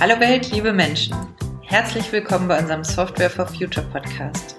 [0.00, 1.14] Hallo Welt, liebe Menschen.
[1.60, 4.56] Herzlich willkommen bei unserem Software for Future Podcast.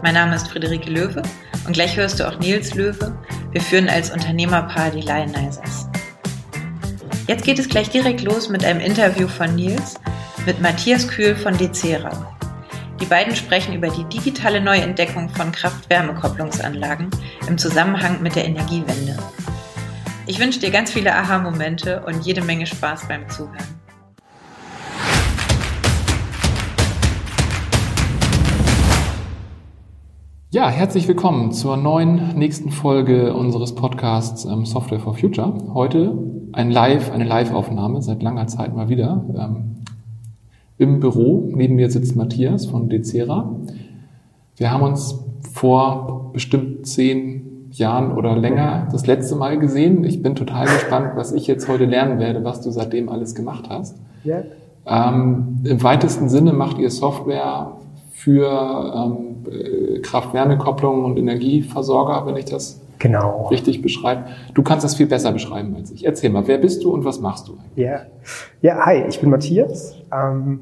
[0.00, 1.22] Mein Name ist Friederike Löwe
[1.66, 3.18] und gleich hörst du auch Nils Löwe.
[3.50, 5.88] Wir führen als Unternehmerpaar die Lionizers.
[7.26, 9.96] Jetzt geht es gleich direkt los mit einem Interview von Nils
[10.46, 12.36] mit Matthias Kühl von Decera.
[13.00, 17.10] Die beiden sprechen über die digitale Neuentdeckung von Kraft-Wärme-Kopplungsanlagen
[17.48, 19.18] im Zusammenhang mit der Energiewende.
[20.28, 23.83] Ich wünsche dir ganz viele Aha-Momente und jede Menge Spaß beim Zuhören.
[30.54, 35.52] Ja, herzlich willkommen zur neuen nächsten Folge unseres Podcasts ähm, Software for Future.
[35.74, 36.16] Heute
[36.52, 39.24] ein Live, eine Live-Aufnahme seit langer Zeit mal wieder.
[39.36, 39.78] Ähm,
[40.78, 41.50] im Büro.
[41.52, 43.50] Neben mir sitzt Matthias von Decera.
[44.54, 45.18] Wir haben uns
[45.52, 50.04] vor bestimmt zehn Jahren oder länger das letzte Mal gesehen.
[50.04, 53.64] Ich bin total gespannt, was ich jetzt heute lernen werde, was du seitdem alles gemacht
[53.68, 53.96] hast.
[54.22, 54.44] Ja.
[54.86, 57.72] Ähm, Im weitesten Sinne macht ihr Software
[58.12, 59.33] für ähm, äh,
[60.02, 63.48] Kraft-Wärme-Kopplung und Energieversorger, wenn ich das genau.
[63.48, 64.24] richtig beschreibe.
[64.54, 66.04] Du kannst das viel besser beschreiben als ich.
[66.04, 67.58] Erzähl mal, wer bist du und was machst du?
[67.76, 68.02] Ja,
[68.60, 69.94] ja hi, ich bin Matthias.
[70.12, 70.60] Ähm,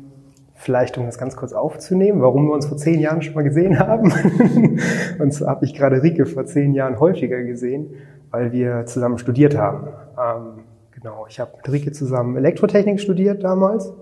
[0.55, 3.79] vielleicht, um das ganz kurz aufzunehmen, warum wir uns vor zehn Jahren schon mal gesehen
[3.79, 4.13] haben.
[5.19, 7.95] und so habe ich gerade Rike vor zehn Jahren häufiger gesehen,
[8.31, 9.89] weil wir zusammen studiert haben.
[10.19, 13.93] Ähm, genau, ich habe mit Rike zusammen Elektrotechnik studiert damals.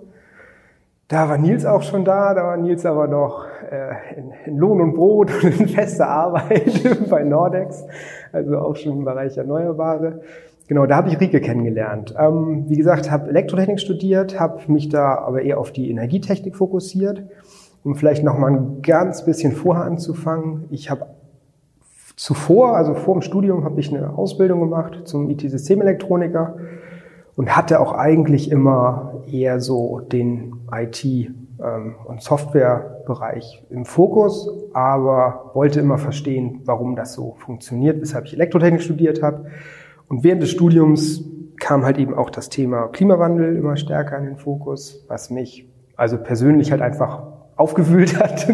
[1.11, 4.81] Da war Nils auch schon da, da war Nils aber noch äh, in, in Lohn
[4.81, 7.85] und Brot und in fester Arbeit bei Nordex,
[8.33, 10.21] also auch schon im Bereich Erneuerbare.
[10.69, 12.15] Genau, da habe ich Rike kennengelernt.
[12.17, 17.25] Ähm, wie gesagt, habe Elektrotechnik studiert, habe mich da aber eher auf die Energietechnik fokussiert.
[17.83, 20.67] Um vielleicht noch mal ein ganz bisschen vorher anzufangen.
[20.71, 21.07] Ich habe
[22.15, 26.55] zuvor, also vor dem Studium, habe ich eine Ausbildung gemacht zum IT-Systemelektroniker
[27.35, 35.51] und hatte auch eigentlich immer eher so den IT- ähm, und Softwarebereich im Fokus, aber
[35.55, 39.47] wollte immer verstehen, warum das so funktioniert, weshalb ich Elektrotechnik studiert habe.
[40.09, 41.25] Und während des Studiums
[41.59, 46.17] kam halt eben auch das Thema Klimawandel immer stärker in den Fokus, was mich also
[46.17, 47.23] persönlich halt einfach
[47.57, 48.49] aufgewühlt hat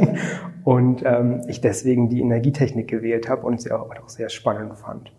[0.65, 5.13] und ähm, ich deswegen die Energietechnik gewählt habe und sie auch, auch sehr spannend fand.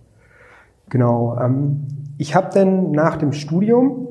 [0.89, 1.37] Genau.
[1.41, 1.87] Ähm,
[2.17, 4.07] ich habe dann nach dem Studium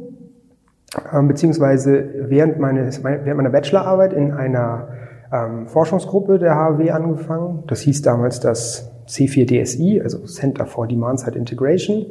[1.22, 4.88] beziehungsweise während, meines, während meiner Bachelorarbeit in einer
[5.32, 7.64] ähm, Forschungsgruppe der HW angefangen.
[7.66, 12.06] Das hieß damals das C4DSI, also Center for Demand Side Integration,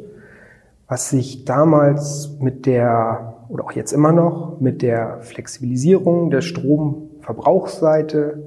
[0.88, 8.42] was sich damals mit der, oder auch jetzt immer noch, mit der Flexibilisierung der Stromverbrauchsseite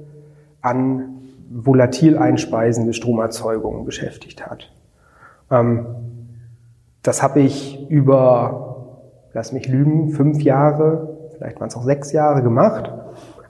[0.62, 1.16] an
[1.50, 4.72] volatil einspeisende Stromerzeugung beschäftigt hat.
[5.50, 5.86] Ähm,
[7.02, 8.69] das habe ich über
[9.32, 12.92] lass mich lügen, fünf Jahre, vielleicht waren es auch sechs Jahre gemacht.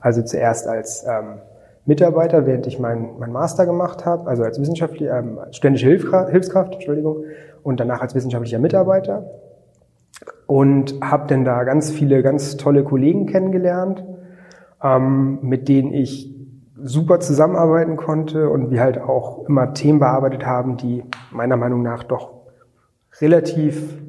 [0.00, 1.40] Also zuerst als ähm,
[1.84, 6.74] Mitarbeiter, während ich meinen mein Master gemacht habe, also als wissenschaftlicher, ähm, studentische Hilfskraft, Hilfskraft,
[6.74, 7.24] Entschuldigung,
[7.62, 9.30] und danach als wissenschaftlicher Mitarbeiter.
[10.46, 14.04] Und habe dann da ganz viele, ganz tolle Kollegen kennengelernt,
[14.82, 16.34] ähm, mit denen ich
[16.82, 22.04] super zusammenarbeiten konnte und wir halt auch immer Themen bearbeitet haben, die meiner Meinung nach
[22.04, 22.32] doch
[23.20, 24.00] relativ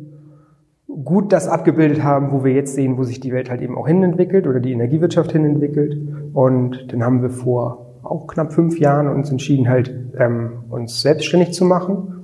[1.04, 3.88] gut das abgebildet haben, wo wir jetzt sehen, wo sich die Welt halt eben auch
[3.88, 5.98] hin entwickelt oder die Energiewirtschaft hin entwickelt.
[6.34, 11.54] Und dann haben wir vor auch knapp fünf Jahren uns entschieden, halt ähm, uns selbstständig
[11.54, 12.24] zu machen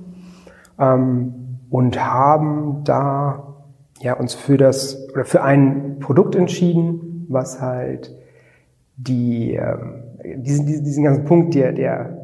[0.78, 1.34] ähm,
[1.70, 3.54] und haben da
[4.00, 8.14] ja uns für das oder für ein Produkt entschieden, was halt
[8.96, 10.02] die ähm,
[10.36, 12.18] diesen, diesen ganzen Punkt der, der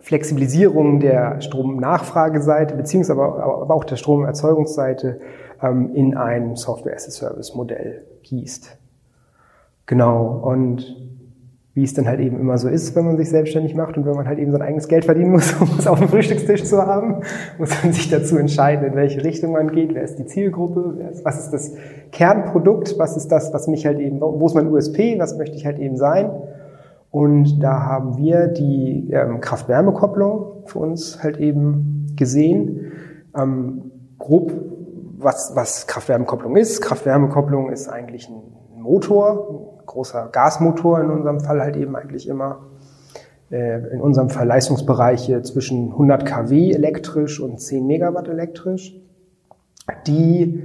[0.00, 5.20] Flexibilisierung der Stromnachfrageseite beziehungsweise aber, aber auch der Stromerzeugungsseite
[5.62, 8.76] ähm, in ein Software-as-a-Service-Modell gießt.
[9.86, 10.40] Genau.
[10.42, 10.96] Und
[11.72, 14.14] wie es dann halt eben immer so ist, wenn man sich selbstständig macht und wenn
[14.14, 17.22] man halt eben sein eigenes Geld verdienen muss, um es auf dem Frühstückstisch zu haben,
[17.58, 21.44] muss man sich dazu entscheiden, in welche Richtung man geht, wer ist die Zielgruppe, was
[21.44, 21.74] ist das
[22.10, 25.64] Kernprodukt, was ist das, was mich halt eben, wo ist mein USP, was möchte ich
[25.64, 26.30] halt eben sein.
[27.10, 32.92] Und da haben wir die ähm, Kraft-Wärme-Kopplung für uns halt eben gesehen.
[33.36, 34.52] Ähm, grob
[35.22, 36.80] was, was Kraft-Wärme-Kopplung ist.
[36.80, 38.42] Kraft-Wärme-Kopplung ist eigentlich ein
[38.76, 42.60] Motor, ein großer Gasmotor in unserem Fall halt eben eigentlich immer.
[43.50, 48.94] Äh, in unserem Fall Leistungsbereiche zwischen 100 kW elektrisch und 10 Megawatt elektrisch,
[50.06, 50.62] die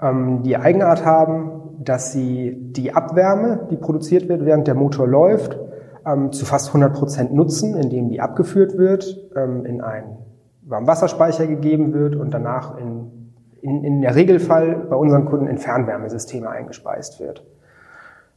[0.00, 5.58] ähm, die Eigenart haben, dass sie die Abwärme, die produziert wird, während der Motor läuft,
[6.06, 10.18] ähm, zu fast 100 Prozent nutzen, indem die abgeführt wird, ähm, in einen
[10.62, 13.21] Warmwasserspeicher gegeben wird und danach in
[13.62, 17.44] in, in der Regelfall bei unseren Kunden in Fernwärmesysteme eingespeist wird.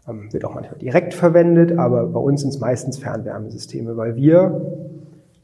[0.08, 4.62] Ähm, wird auch manchmal direkt verwendet, aber bei uns sind es meistens Fernwärmesysteme, weil wir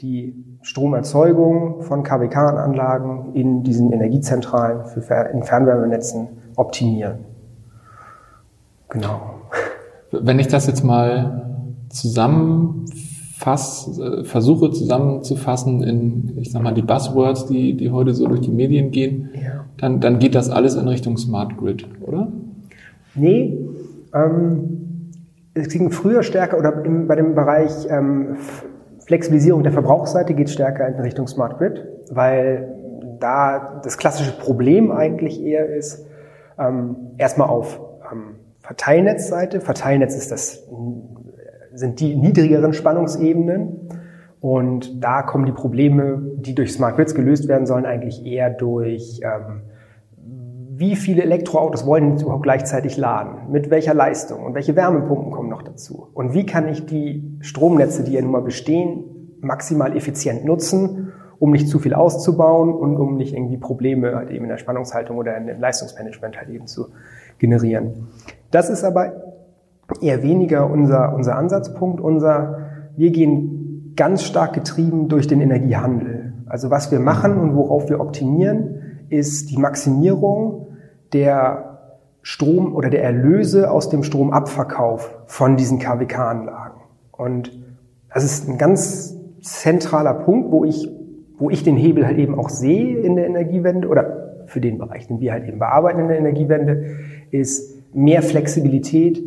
[0.02, 5.02] die Stromerzeugung von KWK-Anlagen in diesen Energiezentralen für,
[5.34, 7.26] in Fernwärmenetzen optimieren.
[8.90, 9.22] Genau.
[10.12, 11.66] Wenn ich das jetzt mal
[13.42, 18.52] zusammenfasse, versuche zusammenzufassen in, ich sag mal, die Buzzwords, die, die heute so durch die
[18.52, 19.66] Medien gehen, ja.
[19.78, 22.28] dann, dann geht das alles in Richtung Smart Grid, oder?
[23.16, 23.58] Nee,
[24.14, 25.12] ähm,
[25.54, 28.38] es ging früher stärker, oder im, bei dem Bereich ähm,
[29.06, 32.76] Flexibilisierung der Verbrauchsseite geht stärker in Richtung Smart Grid, weil
[33.20, 36.06] da das klassische Problem eigentlich eher ist,
[36.58, 37.80] ähm, erstmal auf
[38.12, 39.60] ähm, Verteilnetzseite.
[39.60, 40.64] Verteilnetz ist das,
[41.74, 43.90] sind die niedrigeren Spannungsebenen.
[44.40, 49.22] Und da kommen die Probleme, die durch Smart Grids gelöst werden sollen, eigentlich eher durch
[49.24, 49.62] ähm,
[50.82, 55.62] wie viele Elektroautos wollen überhaupt gleichzeitig laden, mit welcher Leistung und welche Wärmepumpen kommen noch
[55.62, 61.14] dazu und wie kann ich die Stromnetze, die ja nun mal bestehen, maximal effizient nutzen,
[61.38, 65.18] um nicht zu viel auszubauen und um nicht irgendwie Probleme halt eben in der Spannungshaltung
[65.18, 66.88] oder im Leistungsmanagement halt eben zu
[67.38, 68.08] generieren.
[68.50, 69.31] Das ist aber
[70.00, 72.00] eher weniger unser, unser Ansatzpunkt.
[72.00, 76.34] Unser, wir gehen ganz stark getrieben durch den Energiehandel.
[76.48, 80.68] Also was wir machen und worauf wir optimieren, ist die Maximierung
[81.14, 81.80] der
[82.22, 86.82] Strom oder der Erlöse aus dem Stromabverkauf von diesen KWK-Anlagen.
[87.12, 87.52] Und
[88.14, 90.90] das ist ein ganz zentraler Punkt, wo ich,
[91.38, 95.08] wo ich den Hebel halt eben auch sehe in der Energiewende oder für den Bereich,
[95.08, 96.86] den wir halt eben bearbeiten in der Energiewende,
[97.32, 99.22] ist mehr Flexibilität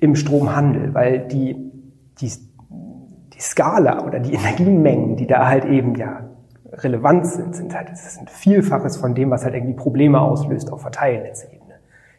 [0.00, 1.54] im Stromhandel, weil die,
[2.20, 2.30] die,
[3.32, 6.30] die Skala oder die Energiemengen, die da halt eben ja
[6.72, 10.72] relevant sind, sind halt, das ist ein Vielfaches von dem, was halt irgendwie Probleme auslöst
[10.72, 11.60] auf Verteilnetzebene.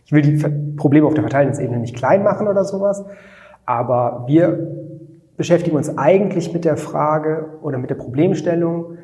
[0.05, 0.43] Ich will die
[0.75, 3.03] Probleme auf der Verteilnetzebene nicht klein machen oder sowas,
[3.65, 4.67] aber wir
[5.37, 8.97] beschäftigen uns eigentlich mit der Frage oder mit der Problemstellung,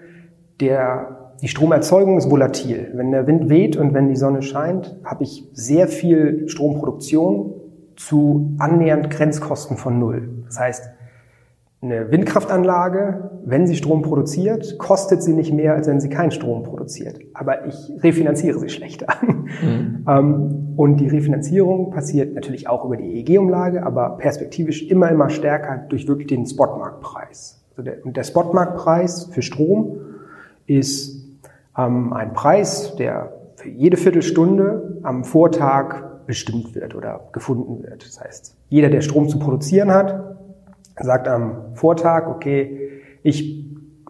[0.60, 2.92] der, die Stromerzeugung ist volatil.
[2.94, 7.54] Wenn der Wind weht und wenn die Sonne scheint, habe ich sehr viel Stromproduktion
[7.98, 10.30] zu annähernd Grenzkosten von Null.
[10.46, 10.90] Das heißt,
[11.82, 16.64] eine Windkraftanlage, wenn sie Strom produziert, kostet sie nicht mehr, als wenn sie keinen Strom
[16.64, 17.20] produziert.
[17.36, 19.08] Aber ich refinanziere sie schlechter.
[19.62, 20.04] Mhm.
[20.08, 25.86] Ähm, und die Refinanzierung passiert natürlich auch über die EEG-Umlage, aber perspektivisch immer, immer stärker
[25.88, 27.64] durch wirklich den Spotmarktpreis.
[27.72, 30.00] Also der, der Spotmarktpreis für Strom
[30.66, 31.26] ist
[31.78, 38.06] ähm, ein Preis, der für jede Viertelstunde am Vortag bestimmt wird oder gefunden wird.
[38.06, 40.38] Das heißt, jeder, der Strom zu produzieren hat,
[41.00, 42.90] sagt am Vortag, okay,
[43.24, 43.66] ich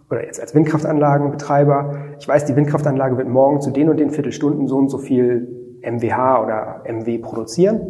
[0.10, 4.68] oder jetzt als Windkraftanlagenbetreiber, ich weiß, die Windkraftanlage wird morgen zu den und den Viertelstunden
[4.68, 5.48] so und so viel
[5.82, 7.82] MWH oder MW produzieren.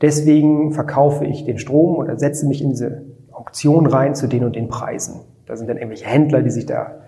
[0.00, 3.02] Deswegen verkaufe ich den Strom oder setze mich in diese
[3.32, 5.20] Auktion rein zu den und den Preisen.
[5.46, 7.00] Da sind dann irgendwelche Händler, die sich da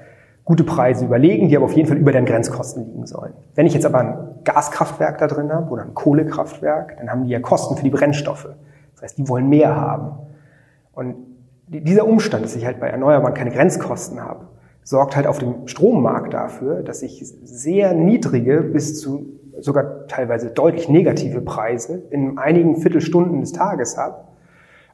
[0.44, 3.34] gute Preise überlegen, die aber auf jeden Fall über den Grenzkosten liegen sollen.
[3.54, 4.14] Wenn ich jetzt aber ein
[4.44, 8.48] Gaskraftwerk da drin habe oder ein Kohlekraftwerk, dann haben die ja Kosten für die Brennstoffe.
[8.94, 10.12] Das heißt, die wollen mehr haben.
[10.92, 11.16] Und
[11.68, 14.46] dieser Umstand, dass ich halt bei Erneuerbaren keine Grenzkosten habe,
[14.82, 19.26] sorgt halt auf dem Strommarkt dafür, dass ich sehr niedrige bis zu
[19.60, 24.24] sogar teilweise deutlich negative Preise in einigen Viertelstunden des Tages habe,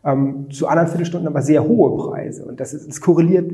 [0.05, 2.45] ähm, zu anderen Viertelstunden aber sehr hohe Preise.
[2.45, 3.51] Und das ist, es korreliert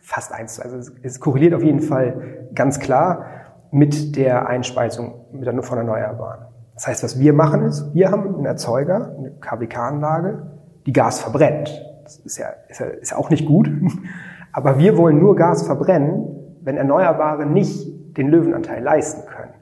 [0.00, 3.26] fast eins, also es, korreliert auf jeden Fall ganz klar
[3.70, 5.14] mit der Einspeisung
[5.62, 6.46] von Erneuerbaren.
[6.74, 10.46] Das heißt, was wir machen ist, wir haben einen Erzeuger, eine KWK-Anlage,
[10.86, 11.70] die Gas verbrennt.
[12.04, 13.70] Das ist ja, ist ja, ist auch nicht gut.
[14.52, 19.52] Aber wir wollen nur Gas verbrennen, wenn Erneuerbare nicht den Löwenanteil leisten können.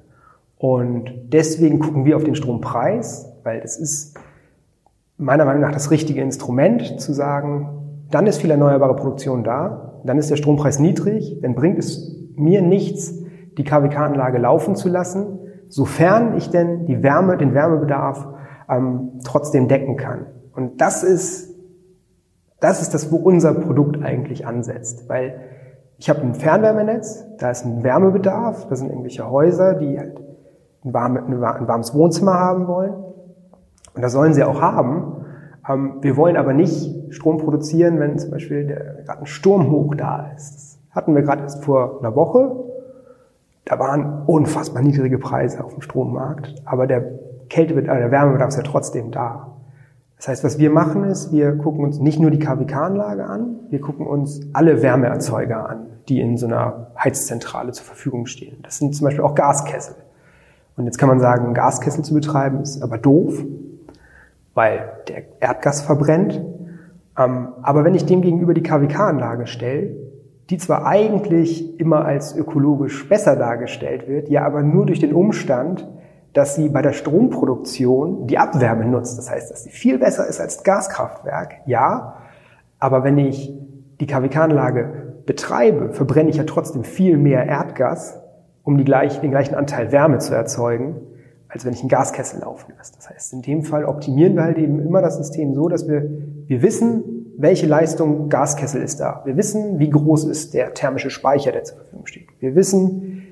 [0.56, 4.18] Und deswegen gucken wir auf den Strompreis, weil das ist
[5.16, 10.18] meiner Meinung nach das richtige Instrument zu sagen, dann ist viel erneuerbare Produktion da, dann
[10.18, 13.22] ist der Strompreis niedrig, dann bringt es mir nichts,
[13.56, 15.38] die KWK-Anlage laufen zu lassen,
[15.68, 18.26] sofern ich denn die Wärme, den Wärmebedarf
[18.68, 20.26] ähm, trotzdem decken kann.
[20.54, 21.54] Und das ist,
[22.60, 25.08] das ist das, wo unser Produkt eigentlich ansetzt.
[25.08, 25.40] Weil
[25.98, 30.18] ich habe ein Fernwärmenetz, da ist ein Wärmebedarf, da sind irgendwelche Häuser, die halt
[30.84, 32.94] ein, warme, ein warmes Wohnzimmer haben wollen.
[33.94, 35.17] Und das sollen sie auch haben.
[36.00, 38.66] Wir wollen aber nicht Strom produzieren, wenn zum Beispiel
[39.04, 40.54] gerade ein Sturm hoch da ist.
[40.54, 42.64] Das hatten wir gerade erst vor einer Woche.
[43.64, 47.04] Da waren unfassbar niedrige Preise auf dem Strommarkt, aber der
[47.50, 49.48] Kälte, der Wärmebedarf ist ja trotzdem da.
[50.16, 53.80] Das heißt, was wir machen ist, wir gucken uns nicht nur die KWK-Anlage an, wir
[53.80, 58.56] gucken uns alle Wärmeerzeuger an, die in so einer Heizzentrale zur Verfügung stehen.
[58.62, 59.96] Das sind zum Beispiel auch Gaskessel.
[60.76, 63.44] Und jetzt kann man sagen, Gaskessel zu betreiben ist aber doof,
[64.58, 66.44] weil der Erdgas verbrennt.
[67.16, 69.94] Ähm, aber wenn ich dem gegenüber die KWK-Anlage stelle,
[70.50, 75.88] die zwar eigentlich immer als ökologisch besser dargestellt wird, ja aber nur durch den Umstand,
[76.32, 79.16] dass sie bei der Stromproduktion die Abwärme nutzt.
[79.16, 82.14] Das heißt, dass sie viel besser ist als Gaskraftwerk, ja.
[82.80, 83.56] Aber wenn ich
[84.00, 88.20] die KWK-Anlage betreibe, verbrenne ich ja trotzdem viel mehr Erdgas,
[88.64, 90.96] um die gleich, den gleichen Anteil Wärme zu erzeugen,
[91.48, 92.92] als wenn ich einen Gaskessel laufen lasse.
[92.96, 96.08] Das heißt, in dem Fall optimieren wir halt eben immer das System so, dass wir,
[96.46, 99.22] wir wissen, welche Leistung Gaskessel ist da.
[99.24, 102.28] Wir wissen, wie groß ist der thermische Speicher, der zur Verfügung steht.
[102.40, 103.22] Wir wissen,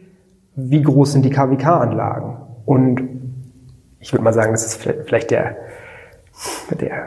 [0.54, 2.36] wie groß sind die KWK-Anlagen.
[2.64, 3.02] Und
[3.98, 5.56] ich würde mal sagen, das ist vielleicht der,
[6.80, 7.06] der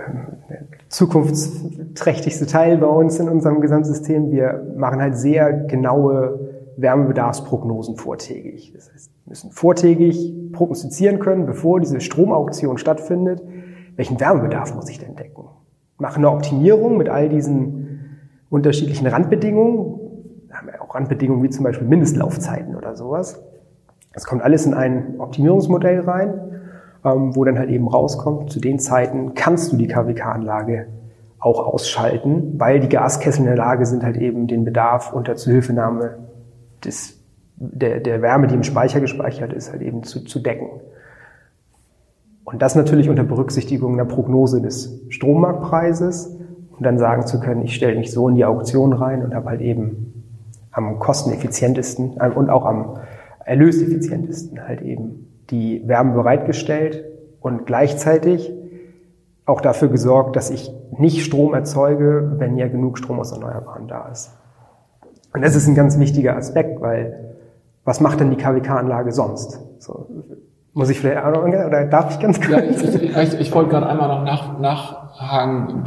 [0.90, 4.32] zukunftsträchtigste Teil bei uns in unserem Gesamtsystem.
[4.32, 8.74] Wir machen halt sehr genaue Wärmebedarfsprognosen vortägig.
[8.76, 13.42] Das heißt, müssen vortägig prognostizieren können, bevor diese Stromauktion stattfindet,
[13.96, 15.46] welchen Wärmebedarf muss ich denn decken.
[15.98, 17.90] Machen eine Optimierung mit all diesen
[18.50, 20.00] unterschiedlichen Randbedingungen.
[20.50, 23.42] Da haben wir auch Randbedingungen wie zum Beispiel Mindestlaufzeiten oder sowas.
[24.14, 26.34] Das kommt alles in ein Optimierungsmodell rein,
[27.06, 30.88] ähm, wo dann halt eben rauskommt, zu den Zeiten kannst du die KWK-Anlage
[31.40, 36.18] auch ausschalten, weil die Gaskessel in der Lage sind, halt eben den Bedarf unter Zuhilfenahme
[36.84, 37.19] des,
[37.60, 40.70] der, der Wärme, die im Speicher gespeichert ist, halt eben zu, zu decken.
[42.46, 46.38] Und das natürlich unter Berücksichtigung einer Prognose des Strommarktpreises
[46.72, 49.50] und dann sagen zu können, ich stelle mich so in die Auktion rein und habe
[49.50, 50.24] halt eben
[50.72, 52.98] am kosteneffizientesten äh, und auch am
[53.46, 57.04] erlöseffizientesten halt eben die Wärme bereitgestellt
[57.42, 58.54] und gleichzeitig
[59.46, 64.08] auch dafür gesorgt, dass ich nicht Strom erzeuge, wenn ja genug Strom aus Erneuerbaren da
[64.08, 64.32] ist.
[65.34, 67.29] Und das ist ein ganz wichtiger Aspekt, weil
[67.90, 69.60] was macht denn die KWK-Anlage sonst?
[69.80, 70.06] So,
[70.74, 72.84] muss ich vielleicht auch noch, oder darf ich ganz kurz?
[72.84, 75.84] Ja, ich, ich, ich, wollte gerade einmal noch nach, nachhaken.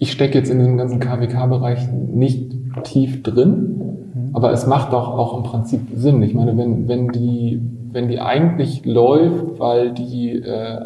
[0.00, 2.50] Ich, stecke jetzt in diesem ganzen KWK-Bereich nicht
[2.82, 4.30] tief drin.
[4.32, 6.20] Aber es macht doch auch im Prinzip Sinn.
[6.22, 10.80] Ich meine, wenn, wenn, die, wenn die eigentlich läuft, weil die äh,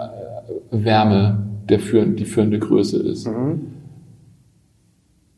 [0.71, 1.39] Wärme
[1.71, 3.27] der führende, die führende Größe ist.
[3.27, 3.63] Mhm.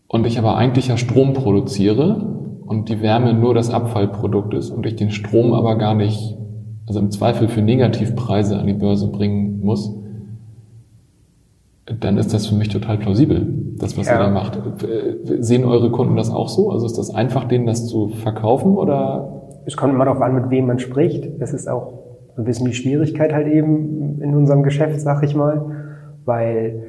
[0.09, 2.34] Und ich aber eigentlich ja Strom produziere
[2.67, 6.37] und die Wärme nur das Abfallprodukt ist und ich den Strom aber gar nicht,
[6.87, 9.95] also im Zweifel für Negativpreise an die Börse bringen muss,
[12.01, 13.47] dann ist das für mich total plausibel,
[13.79, 14.15] das, was ja.
[14.15, 14.59] ihr da macht.
[15.41, 16.71] Sehen eure Kunden das auch so?
[16.71, 19.43] Also ist das einfach, denen das zu verkaufen oder?
[19.67, 21.41] Es kommt immer darauf an, mit wem man spricht.
[21.41, 21.93] Das ist auch
[22.37, 25.67] ein bisschen die Schwierigkeit halt eben in unserem Geschäft, sag ich mal.
[26.25, 26.83] Weil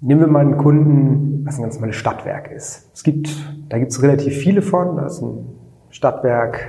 [0.00, 2.90] nehmen wir mal einen Kunden, was ein ganz normales Stadtwerk ist.
[2.92, 3.30] Es gibt,
[3.68, 4.96] da gibt es relativ viele von.
[4.96, 5.46] Da ist ein
[5.90, 6.66] Stadtwerk,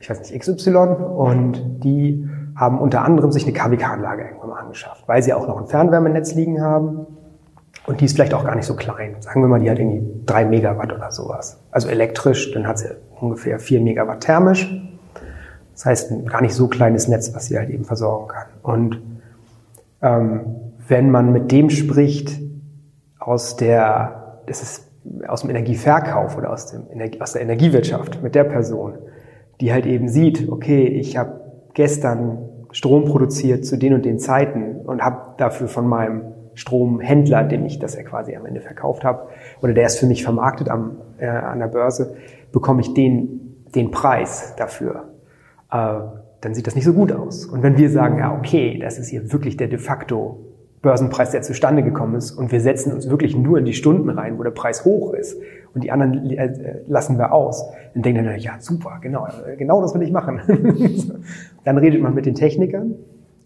[0.00, 0.76] ich weiß nicht, XY
[1.16, 5.60] und die haben unter anderem sich eine KWK-Anlage irgendwann mal angeschafft, weil sie auch noch
[5.60, 7.06] ein Fernwärmenetz liegen haben.
[7.86, 9.14] Und die ist vielleicht auch gar nicht so klein.
[9.20, 11.60] Sagen wir mal, die hat irgendwie drei Megawatt oder sowas.
[11.70, 12.88] Also elektrisch, dann hat sie
[13.20, 14.68] ungefähr vier Megawatt thermisch.
[15.72, 18.46] Das heißt, ein gar nicht so kleines Netz, was sie halt eben versorgen kann.
[18.62, 19.02] Und
[20.02, 20.40] ähm,
[20.88, 22.40] wenn man mit dem spricht
[23.26, 24.86] aus der, das ist
[25.26, 28.98] aus dem Energieverkauf oder aus, dem Energie, aus der Energiewirtschaft mit der Person,
[29.60, 31.40] die halt eben sieht, okay, ich habe
[31.74, 36.22] gestern Strom produziert zu den und den Zeiten und habe dafür von meinem
[36.54, 39.28] Stromhändler, dem ich das ja quasi am Ende verkauft habe,
[39.60, 42.14] oder der ist für mich vermarktet am, äh, an der Börse,
[42.52, 45.08] bekomme ich den, den Preis dafür.
[45.70, 45.98] Äh,
[46.40, 47.44] dann sieht das nicht so gut aus.
[47.44, 50.45] Und wenn wir sagen, ja, okay, das ist hier wirklich der de facto
[50.86, 54.38] Börsenpreis, der zustande gekommen ist, und wir setzen uns wirklich nur in die Stunden rein,
[54.38, 55.36] wo der Preis hoch ist,
[55.74, 57.68] und die anderen äh, lassen wir aus.
[57.92, 59.26] Dann denkt er, ja, super, genau,
[59.58, 60.40] genau das will ich machen.
[61.64, 62.94] dann redet man mit den Technikern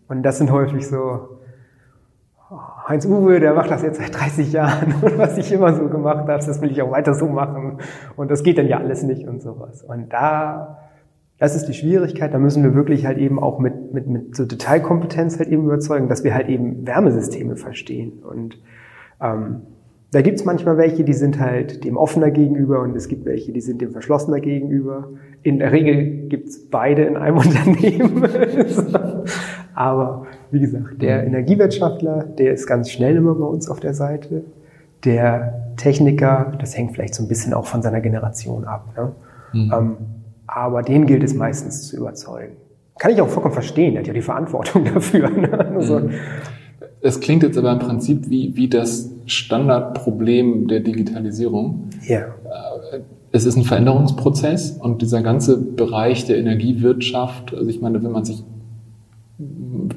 [0.07, 1.39] und das sind häufig so,
[2.51, 2.57] oh,
[2.87, 6.19] Heinz Uwe, der macht das jetzt seit 30 Jahren und was ich immer so gemacht
[6.19, 7.79] habe, das will ich auch weiter so machen
[8.17, 9.83] und das geht dann ja alles nicht und sowas.
[9.83, 10.90] Und da,
[11.41, 14.45] das ist die Schwierigkeit, da müssen wir wirklich halt eben auch mit, mit, mit so
[14.45, 18.61] Detailkompetenz halt eben überzeugen, dass wir halt eben Wärmesysteme verstehen und
[19.21, 19.63] ähm,
[20.13, 23.61] da gibt's manchmal welche, die sind halt dem offener gegenüber und es gibt welche, die
[23.61, 25.09] sind dem verschlossener gegenüber.
[25.43, 28.27] In der Regel gibt's beide in einem Unternehmen.
[29.75, 34.43] Aber wie gesagt, der Energiewirtschaftler, der ist ganz schnell immer bei uns auf der Seite.
[35.05, 38.89] Der Techniker, das hängt vielleicht so ein bisschen auch von seiner Generation ab.
[38.97, 39.13] Ne?
[39.53, 39.73] Mhm.
[39.73, 39.97] Ähm,
[40.55, 42.57] aber den gilt es meistens zu überzeugen.
[42.99, 45.31] Kann ich auch vollkommen verstehen, der hat ja die Verantwortung dafür.
[45.31, 45.77] Ne?
[45.79, 46.11] Mhm.
[47.01, 51.89] Es klingt jetzt aber im Prinzip wie, wie das Standardproblem der Digitalisierung.
[52.07, 52.21] Ja.
[52.21, 53.01] Äh,
[53.33, 58.25] es ist ein Veränderungsprozess und dieser ganze Bereich der Energiewirtschaft, also ich meine, wenn man
[58.25, 58.43] sich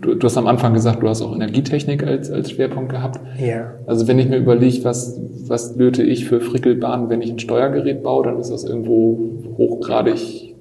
[0.01, 3.19] Du, du, hast am Anfang gesagt, du hast auch Energietechnik als, als Schwerpunkt gehabt.
[3.37, 3.73] Ja.
[3.85, 8.03] Also wenn ich mir überlege, was, was löte ich für Frickelbahnen, wenn ich ein Steuergerät
[8.03, 9.19] baue, dann ist das irgendwo
[9.57, 10.55] hochgradig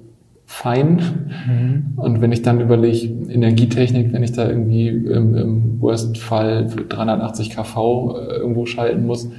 [0.45, 1.01] fein.
[1.47, 1.93] Mhm.
[1.95, 8.17] Und wenn ich dann überlege, Energietechnik, wenn ich da irgendwie im, im Worst-Fall 380 kV
[8.39, 9.29] irgendwo schalten muss,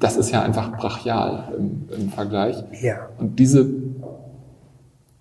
[0.00, 2.56] das ist ja einfach brachial im, im Vergleich.
[2.82, 3.08] Ja.
[3.18, 3.68] Und diese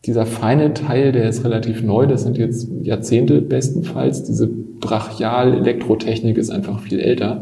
[0.06, 4.24] dieser feine Teil, der ist relativ neu, das sind jetzt Jahrzehnte bestenfalls.
[4.24, 7.42] Diese Brachial-Elektrotechnik ist einfach viel älter.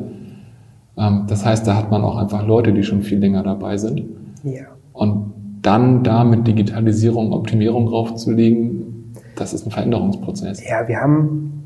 [0.98, 4.04] Ähm, das heißt, da hat man auch einfach Leute, die schon viel länger dabei sind.
[4.44, 4.64] Ja.
[4.94, 10.68] Und dann da mit Digitalisierung, Optimierung draufzulegen, das ist ein Veränderungsprozess.
[10.68, 11.66] Ja, wir haben,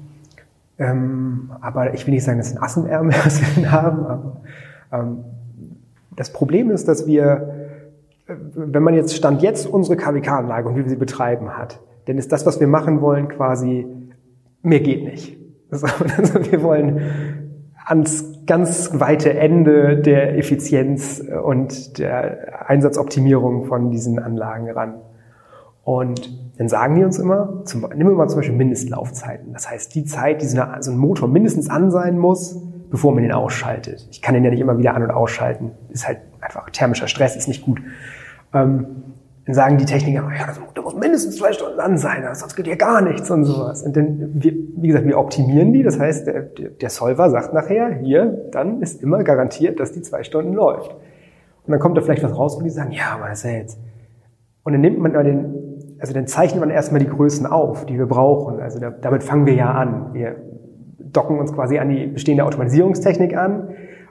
[0.79, 4.37] ähm, aber ich will nicht sagen, das ist ein Assenärmel, was wir haben, aber
[4.91, 5.17] ähm,
[6.15, 7.58] das Problem ist, dass wir
[8.55, 12.31] wenn man jetzt Stand jetzt unsere KWK-Anlage und wie wir sie betreiben hat, dann ist
[12.31, 13.87] das, was wir machen wollen, quasi,
[14.61, 15.37] mehr geht nicht.
[15.71, 15.85] Also,
[16.51, 16.99] wir wollen
[17.85, 24.95] ans ganz weite Ende der Effizienz und der Einsatzoptimierung von diesen Anlagen ran.
[25.83, 29.53] Und dann sagen die uns immer, zum, nehmen wir mal zum Beispiel Mindestlaufzeiten.
[29.53, 32.59] Das heißt, die Zeit, die so, eine, so ein Motor mindestens an sein muss,
[32.89, 34.07] bevor man ihn ausschaltet.
[34.11, 35.71] Ich kann den ja nicht immer wieder an- und ausschalten.
[35.89, 37.79] Ist halt einfach thermischer Stress, ist nicht gut.
[38.53, 38.85] Ähm,
[39.45, 42.67] dann sagen die Techniker, ja, das, das muss mindestens zwei Stunden an sein, sonst geht
[42.67, 43.81] ja gar nichts und sowas.
[43.81, 45.81] Und dann, wir, wie gesagt, wir optimieren die.
[45.81, 50.21] Das heißt, der, der Solver sagt nachher, hier, dann ist immer garantiert, dass die zwei
[50.21, 50.91] Stunden läuft.
[50.91, 53.57] Und dann kommt da vielleicht was raus, wo die sagen, ja, aber das ist ja
[53.57, 53.79] jetzt.
[54.63, 57.97] Und dann nimmt man da den, also dann zeichnet man erstmal die Größen auf, die
[57.97, 58.59] wir brauchen.
[58.59, 60.13] Also da, damit fangen wir ja an.
[60.13, 60.35] Wir
[60.99, 63.69] docken uns quasi an die bestehende Automatisierungstechnik an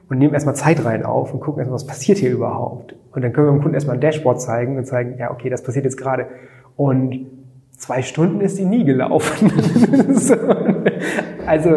[0.08, 2.94] und nehmen erstmal Zeit rein auf und gucken erstmal, was passiert hier überhaupt.
[3.12, 5.62] Und dann können wir dem Kunden erstmal ein Dashboard zeigen und zeigen, ja, okay, das
[5.62, 6.26] passiert jetzt gerade.
[6.76, 7.26] Und
[7.76, 9.50] zwei Stunden ist die nie gelaufen.
[10.14, 10.34] so.
[11.46, 11.70] Also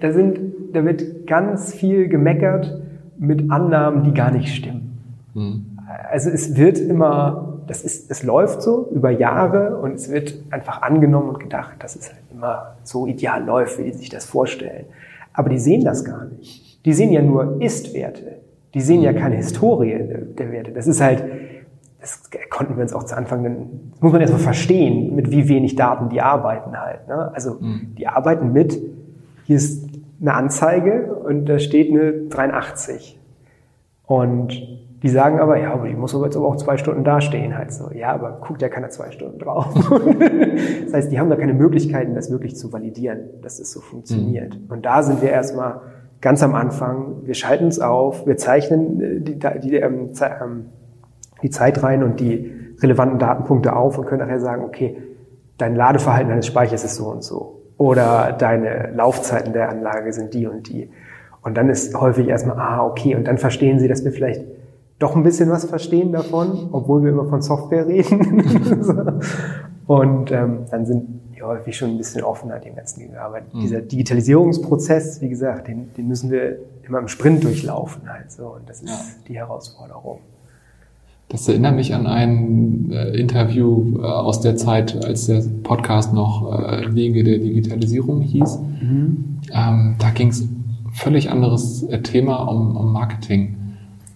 [0.00, 0.38] da sind,
[0.74, 2.78] da wird ganz viel gemeckert
[3.18, 4.98] mit Annahmen, die gar nicht stimmen.
[5.32, 5.78] Mhm.
[6.10, 10.82] Also es wird immer, das ist, es läuft so über Jahre und es wird einfach
[10.82, 14.84] angenommen und gedacht, dass es halt immer so ideal läuft, wie die sich das vorstellen.
[15.32, 16.67] Aber die sehen das gar nicht.
[16.88, 18.38] Die sehen ja nur Ist-Werte.
[18.72, 19.94] Die sehen ja keine Historie
[20.38, 20.72] der Werte.
[20.72, 21.22] Das ist halt,
[22.00, 25.76] das konnten wir uns auch zu Anfang, das muss man erstmal verstehen, mit wie wenig
[25.76, 27.06] Daten die arbeiten halt.
[27.06, 27.30] Ne?
[27.34, 27.94] Also mhm.
[27.98, 28.80] die arbeiten mit,
[29.44, 29.86] hier ist
[30.18, 33.20] eine Anzeige und da steht eine 83.
[34.06, 34.54] Und
[35.02, 37.70] die sagen aber, ja, aber die muss aber jetzt aber auch zwei Stunden dastehen halt
[37.70, 37.90] so.
[37.92, 39.74] Ja, aber guckt ja keiner zwei Stunden drauf.
[40.84, 44.58] das heißt, die haben da keine Möglichkeiten, das wirklich zu validieren, dass es so funktioniert.
[44.58, 44.70] Mhm.
[44.70, 45.82] Und da sind wir erstmal
[46.20, 50.66] ganz am Anfang, wir schalten es auf, wir zeichnen äh, die, die, ähm, ähm,
[51.42, 54.96] die Zeit rein und die relevanten Datenpunkte auf und können nachher sagen, okay,
[55.56, 57.62] dein Ladeverhalten deines Speichers ist so und so.
[57.76, 60.90] Oder deine Laufzeiten der Anlage sind die und die.
[61.42, 64.44] Und dann ist häufig erstmal, ah, okay, und dann verstehen sie, dass wir vielleicht
[64.98, 68.42] doch ein bisschen was verstehen davon, obwohl wir immer von Software reden.
[69.86, 73.22] und ähm, dann sind häufig schon ein bisschen offener dem Ganzen gegenüber.
[73.22, 73.60] Aber mhm.
[73.60, 78.46] dieser Digitalisierungsprozess, wie gesagt, den, den müssen wir immer im Sprint durchlaufen halt so.
[78.46, 78.98] Und das ist ja.
[79.28, 80.20] die Herausforderung.
[81.28, 86.50] Das erinnert mich an ein äh, Interview äh, aus der Zeit, als der Podcast noch
[86.50, 88.58] äh, Wege der Digitalisierung hieß.
[88.58, 89.40] Mhm.
[89.52, 90.48] Ähm, da ging es
[90.94, 93.56] völlig anderes äh, Thema um, um Marketing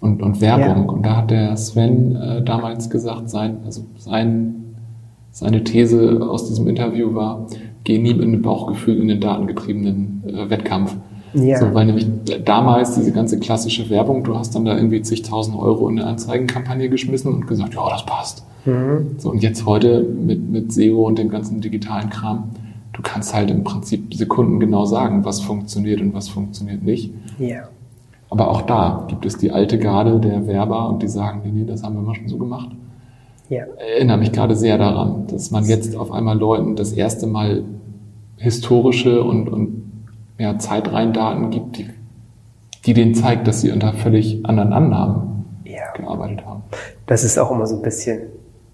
[0.01, 0.85] und, und Werbung.
[0.87, 0.93] Ja.
[0.93, 4.62] Und da hat der Sven äh, damals gesagt, sein, also sein
[5.33, 7.47] seine These aus diesem Interview war,
[7.85, 10.97] geh nie mit einem Bauchgefühl in den datengetriebenen äh, Wettkampf.
[11.35, 11.59] Ja.
[11.59, 12.07] So, weil nämlich
[12.45, 16.91] damals diese ganze klassische Werbung, du hast dann da irgendwie zigtausend Euro in eine Anzeigenkampagne
[16.91, 18.45] geschmissen und gesagt, ja, das passt.
[18.67, 19.17] Mhm.
[19.17, 22.51] So, und jetzt heute mit, mit SEO und dem ganzen digitalen Kram,
[22.93, 27.13] du kannst halt im Prinzip Sekunden genau sagen, was funktioniert und was funktioniert nicht.
[27.39, 27.63] Ja.
[28.29, 31.65] Aber auch da gibt es die alte Garde der Werber und die sagen, nee, nee,
[31.65, 32.71] das haben wir mal schon so gemacht.
[33.53, 33.67] Ja.
[33.77, 37.65] Erinnere mich gerade sehr daran, dass man jetzt auf einmal Leuten das erste Mal
[38.39, 39.93] historische und, und
[40.39, 41.91] ja, Zeitreihendaten gibt, die,
[42.87, 45.93] die denen zeigt, dass sie unter völlig anderen Annahmen ja.
[45.95, 46.63] gearbeitet haben.
[47.05, 48.23] Das ist auch immer so ein bisschen,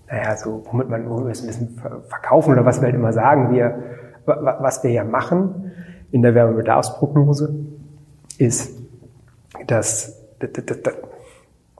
[0.09, 3.13] naja, so, womit man womit wir es ein bisschen verkaufen oder was wir halt immer
[3.13, 3.83] sagen, wir,
[4.27, 5.73] was wir ja machen
[6.13, 7.53] in der Wärmebedarfsprognose,
[8.39, 8.79] ist,
[9.67, 10.95] dass, dass, dass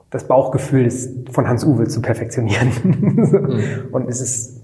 [0.09, 2.71] das Bauchgefühl ist von Hans-Uwe zu perfektionieren.
[2.83, 3.59] mhm.
[3.91, 4.61] Und es ist,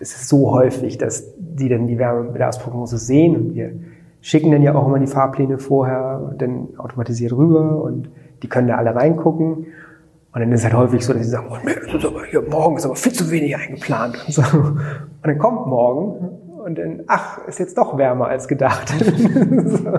[0.00, 3.72] es ist so häufig, dass die dann die Wärmebedarfsprognose sehen und wir
[4.20, 8.10] schicken dann ja auch immer die Fahrpläne vorher dann automatisiert rüber und
[8.42, 9.66] die können da alle reingucken.
[10.32, 11.56] Und dann ist es halt häufig so, dass sie sagen, oh,
[12.30, 14.22] hier, morgen ist aber viel zu wenig eingeplant.
[14.26, 14.42] Und, so.
[14.42, 14.80] und
[15.22, 18.88] dann kommt morgen und dann, ach, ist jetzt doch wärmer als gedacht.
[19.64, 19.98] so.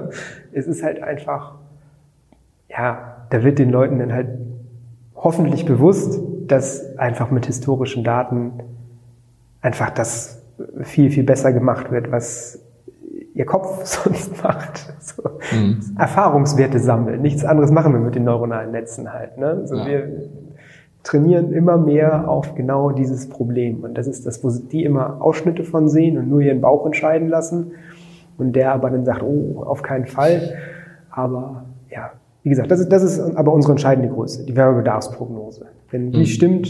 [0.51, 1.55] Es ist halt einfach,
[2.69, 4.29] ja, da wird den Leuten dann halt
[5.21, 8.53] hoffentlich bewusst, dass einfach mit historischen Daten
[9.61, 10.41] einfach das
[10.81, 12.59] viel, viel besser gemacht wird, was
[13.33, 14.93] ihr Kopf sonst macht.
[14.99, 15.23] So.
[15.55, 15.79] Mhm.
[15.97, 17.21] Erfahrungswerte sammeln.
[17.21, 19.37] Nichts anderes machen wir mit den neuronalen Netzen halt.
[19.37, 19.47] Ne?
[19.47, 19.87] Also ja.
[19.87, 20.29] Wir
[21.03, 23.83] trainieren immer mehr auf genau dieses Problem.
[23.83, 27.27] Und das ist das, wo die immer Ausschnitte von sehen und nur ihren Bauch entscheiden
[27.29, 27.71] lassen.
[28.37, 30.53] Und der aber dann sagt, oh, auf keinen Fall.
[31.09, 32.11] Aber ja,
[32.43, 35.67] wie gesagt, das ist, das ist aber unsere entscheidende Größe, die Wärmebedarfsprognose.
[35.91, 36.25] Wenn die mhm.
[36.25, 36.69] stimmt,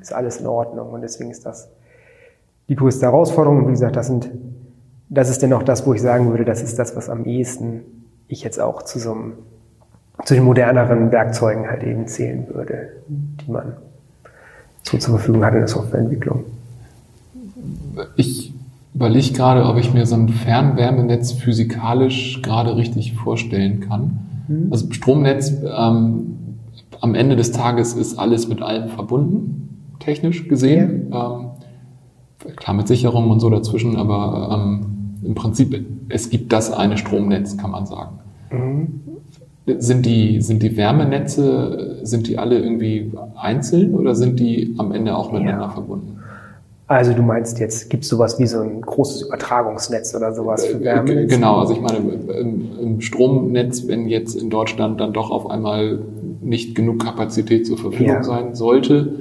[0.00, 0.90] ist alles in Ordnung.
[0.90, 1.70] Und deswegen ist das
[2.68, 3.58] die größte Herausforderung.
[3.58, 4.30] Und wie gesagt, das sind
[5.10, 7.82] das ist dennoch das, wo ich sagen würde, das ist das, was am ehesten
[8.28, 9.32] ich jetzt auch zu so einem,
[10.24, 13.72] zu den moderneren Werkzeugen halt eben zählen würde, die man
[14.84, 16.44] so zur Verfügung hat in der Softwareentwicklung.
[18.14, 18.54] Ich
[18.94, 24.18] überlege gerade, ob ich mir so ein Fernwärmenetz physikalisch gerade richtig vorstellen kann.
[24.50, 24.68] Mhm.
[24.70, 26.36] Also Stromnetz, ähm,
[27.00, 31.08] am Ende des Tages ist alles mit allem verbunden, technisch gesehen.
[31.10, 31.40] Ja.
[31.40, 31.46] Ähm,
[32.56, 34.86] klar mit Sicherung und so dazwischen, aber ähm,
[35.22, 38.18] im Prinzip, es gibt das eine Stromnetz, kann man sagen.
[38.50, 39.00] Mhm.
[39.78, 45.16] Sind die, sind die Wärmenetze, sind die alle irgendwie einzeln oder sind die am Ende
[45.16, 45.70] auch miteinander ja.
[45.70, 46.19] verbunden?
[46.90, 50.80] Also du meinst jetzt, gibt es sowas wie so ein großes Übertragungsnetz oder sowas für
[50.80, 51.36] Wärmenetze?
[51.36, 56.00] Genau, also ich meine, im, im, Stromnetz, wenn jetzt in Deutschland dann doch auf einmal
[56.40, 58.22] nicht genug Kapazität zur Verfügung ja.
[58.24, 59.12] sein sollte,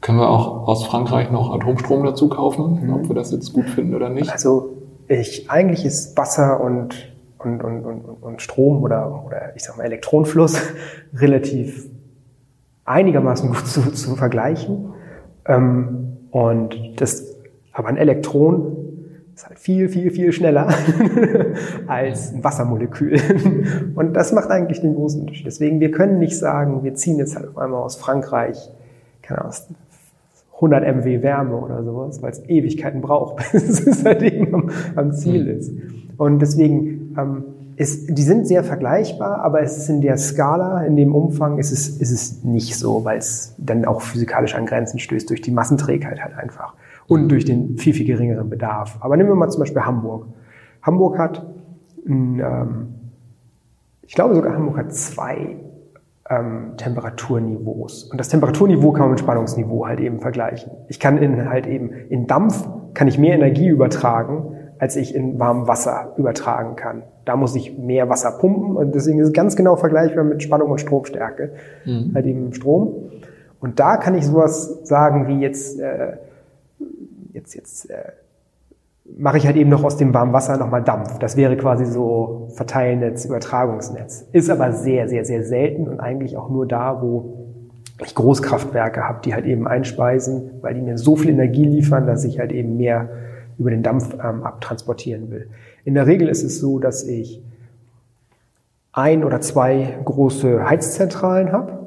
[0.00, 2.92] können wir auch aus Frankreich noch Atomstrom dazu kaufen, mhm.
[2.94, 4.30] ob wir das jetzt gut finden oder nicht?
[4.30, 4.70] Also
[5.08, 9.82] ich, eigentlich ist Wasser und, und, und, und, und Strom oder, oder ich sag mal
[9.82, 10.56] Elektronenfluss
[11.14, 11.90] relativ
[12.84, 14.92] einigermaßen gut zu, zu vergleichen.
[15.46, 17.36] Ähm, und das,
[17.72, 18.76] aber ein Elektron
[19.34, 20.68] ist halt viel, viel, viel schneller
[21.86, 23.18] als ein Wassermolekül.
[23.94, 25.46] Und das macht eigentlich den großen Unterschied.
[25.46, 28.70] Deswegen, wir können nicht sagen, wir ziehen jetzt halt auf einmal aus Frankreich,
[29.22, 29.54] keine Ahnung,
[30.54, 35.12] 100 MW Wärme oder sowas, weil es Ewigkeiten braucht, bis es halt eben am, am
[35.12, 35.58] Ziel hm.
[35.58, 35.72] ist.
[36.16, 37.44] Und deswegen ähm,
[37.76, 41.72] ist, die sind sehr vergleichbar, aber es ist in der Skala, in dem Umfang ist
[41.72, 45.50] es, ist es nicht so, weil es dann auch physikalisch an Grenzen stößt durch die
[45.50, 46.74] Massenträgheit halt einfach
[47.08, 48.98] und durch den viel, viel geringeren Bedarf.
[49.00, 50.26] Aber nehmen wir mal zum Beispiel Hamburg.
[50.82, 51.46] Hamburg hat,
[52.06, 52.94] ähm,
[54.02, 55.56] ich glaube sogar Hamburg hat zwei
[56.28, 58.04] ähm, Temperaturniveaus.
[58.04, 60.72] Und das Temperaturniveau kann man mit Spannungsniveau halt eben vergleichen.
[60.88, 65.38] Ich kann in halt eben in Dampf kann ich mehr Energie übertragen, als ich in
[65.38, 67.04] warmem Wasser übertragen kann.
[67.24, 70.70] Da muss ich mehr Wasser pumpen und deswegen ist es ganz genau vergleichbar mit Spannung
[70.70, 71.52] und Stromstärke,
[71.84, 72.12] mhm.
[72.14, 73.10] halt eben Strom.
[73.60, 76.16] Und da kann ich sowas sagen wie jetzt, äh,
[77.32, 78.12] jetzt, jetzt äh,
[79.18, 81.18] mache ich halt eben noch aus dem warmen Wasser nochmal Dampf.
[81.18, 84.26] Das wäre quasi so Verteilnetz, Übertragungsnetz.
[84.32, 87.34] Ist aber sehr, sehr, sehr selten und eigentlich auch nur da, wo
[88.04, 92.24] ich Großkraftwerke habe, die halt eben einspeisen, weil die mir so viel Energie liefern, dass
[92.24, 93.08] ich halt eben mehr
[93.58, 95.48] über den Dampf ähm, abtransportieren will.
[95.84, 97.42] In der Regel ist es so, dass ich
[98.92, 101.78] ein oder zwei große Heizzentralen habe.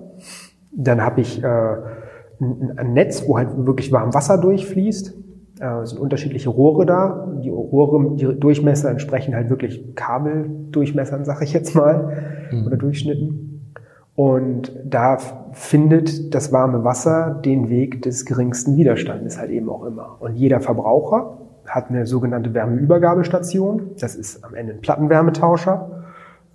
[0.72, 5.14] Dann habe ich äh, ein, ein Netz, wo halt wirklich warm Wasser durchfließt
[5.60, 7.28] äh, es sind unterschiedliche Rohre da.
[7.44, 12.68] Die Rohre, die Durchmesser entsprechen halt wirklich Kabeldurchmessern, sag ich jetzt mal, mhm.
[12.68, 13.74] oder Durchschnitten.
[14.16, 15.18] Und da
[15.52, 20.18] findet das warme Wasser den Weg des geringsten Widerstandes halt eben auch immer.
[20.20, 23.92] Und jeder Verbraucher hat eine sogenannte Wärmeübergabestation.
[24.00, 26.04] Das ist am Ende ein Plattenwärmetauscher,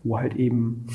[0.04, 0.86] wo halt eben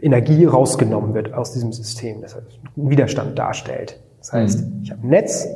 [0.00, 2.46] Energie rausgenommen wird aus diesem System, das heißt
[2.76, 4.00] einen Widerstand darstellt.
[4.18, 4.80] Das heißt, mhm.
[4.82, 5.46] ich habe ein Netz,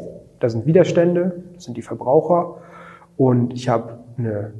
[0.40, 2.57] da sind Widerstände, das sind die Verbraucher
[3.16, 4.53] und ich habe eine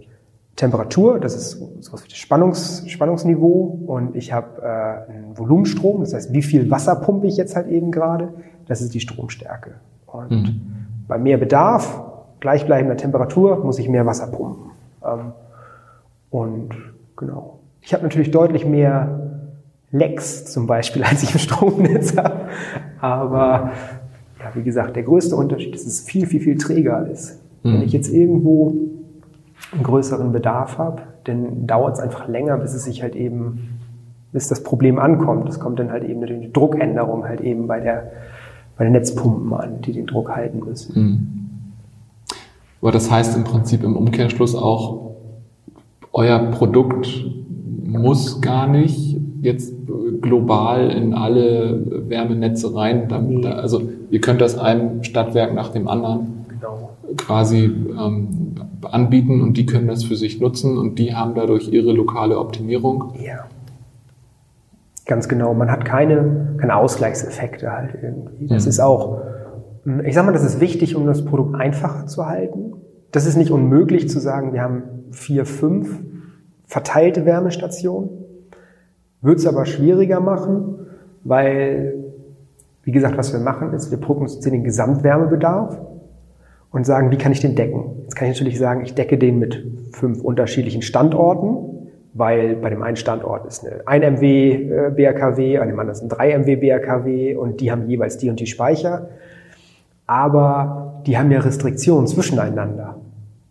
[0.57, 6.15] Temperatur, das ist sowas wie das Spannungs, Spannungsniveau und ich habe äh, einen Volumenstrom, das
[6.15, 8.35] heißt, wie viel Wasser pumpe ich jetzt halt eben gerade,
[8.67, 9.75] das ist die Stromstärke.
[10.07, 10.61] Und mhm.
[11.07, 12.03] bei mehr Bedarf,
[12.41, 14.71] gleichbleibender Temperatur, muss ich mehr Wasser pumpen.
[15.05, 15.33] Ähm,
[16.31, 16.71] und
[17.17, 17.59] genau.
[17.81, 19.21] Ich habe natürlich deutlich mehr
[19.91, 22.49] Lecks zum Beispiel, als ich im Stromnetz habe,
[23.01, 23.73] aber
[24.39, 27.41] ja, wie gesagt, der größte Unterschied ist, dass es viel, viel, viel träger ist.
[27.63, 27.75] Mhm.
[27.75, 28.75] Wenn ich jetzt irgendwo
[29.73, 33.81] einen größeren Bedarf habe, dann dauert es einfach länger, bis es sich halt eben,
[34.33, 35.49] bis das Problem ankommt.
[35.49, 38.13] Es kommt dann halt eben eine Druckänderung halt eben bei der,
[38.77, 41.01] bei den Netzpumpen an, die den Druck halten müssen.
[41.01, 41.48] Mhm.
[42.81, 45.13] Aber das heißt im Prinzip im Umkehrschluss auch,
[46.13, 47.25] euer Produkt
[47.85, 49.75] muss gar nicht jetzt
[50.21, 53.09] global in alle Wärmenetze rein.
[53.09, 56.91] Damit, also ihr könnt das einem Stadtwerk nach dem anderen genau.
[57.17, 61.93] quasi ähm, anbieten und die können das für sich nutzen und die haben dadurch ihre
[61.93, 63.15] lokale Optimierung.
[63.25, 63.47] Ja.
[65.07, 65.55] Ganz genau.
[65.55, 68.47] Man hat keine, keine Ausgleichseffekte halt irgendwie.
[68.47, 68.69] Das mhm.
[68.69, 69.23] ist auch,
[70.05, 72.75] ich sag mal, das ist wichtig, um das Produkt einfacher zu halten.
[73.11, 76.01] Das ist nicht unmöglich zu sagen, wir haben vier, fünf
[76.67, 78.11] verteilte Wärmestationen.
[79.23, 80.87] Wird es aber schwieriger machen,
[81.25, 81.95] weil,
[82.85, 85.81] wie gesagt, was wir machen ist, wir prognostizieren den Gesamtwärmebedarf
[86.71, 88.03] und sagen, wie kann ich den decken?
[88.03, 92.83] Jetzt kann ich natürlich sagen, ich decke den mit fünf unterschiedlichen Standorten, weil bei dem
[92.83, 97.37] einen Standort ist eine 1 MW BRKW, an dem anderen ist ein 3 MW BRKW
[97.37, 99.09] und die haben jeweils die und die Speicher.
[100.09, 102.97] Aber die haben ja Restriktionen zwischeneinander.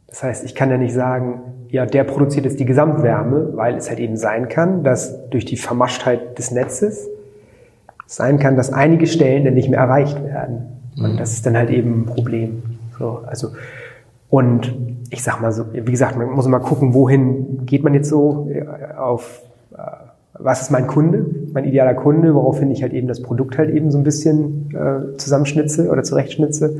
[0.08, 3.90] Das heißt, ich kann ja nicht sagen, ja, der produziert jetzt die Gesamtwärme, weil es
[3.90, 7.08] halt eben sein kann, dass durch die Vermaschtheit des Netzes
[8.06, 10.80] sein kann, dass einige Stellen dann nicht mehr erreicht werden.
[10.98, 11.18] Und mhm.
[11.18, 12.64] das ist dann halt eben ein Problem.
[12.98, 13.50] So, also,
[14.30, 14.74] und
[15.10, 18.50] ich sag mal so, wie gesagt, man muss mal gucken, wohin geht man jetzt so
[18.52, 18.66] äh,
[18.98, 19.42] auf,
[20.40, 23.92] was ist mein Kunde, mein idealer Kunde, woraufhin ich halt eben das Produkt halt eben
[23.92, 26.80] so ein bisschen äh, zusammenschnitze oder zurechtschnitze.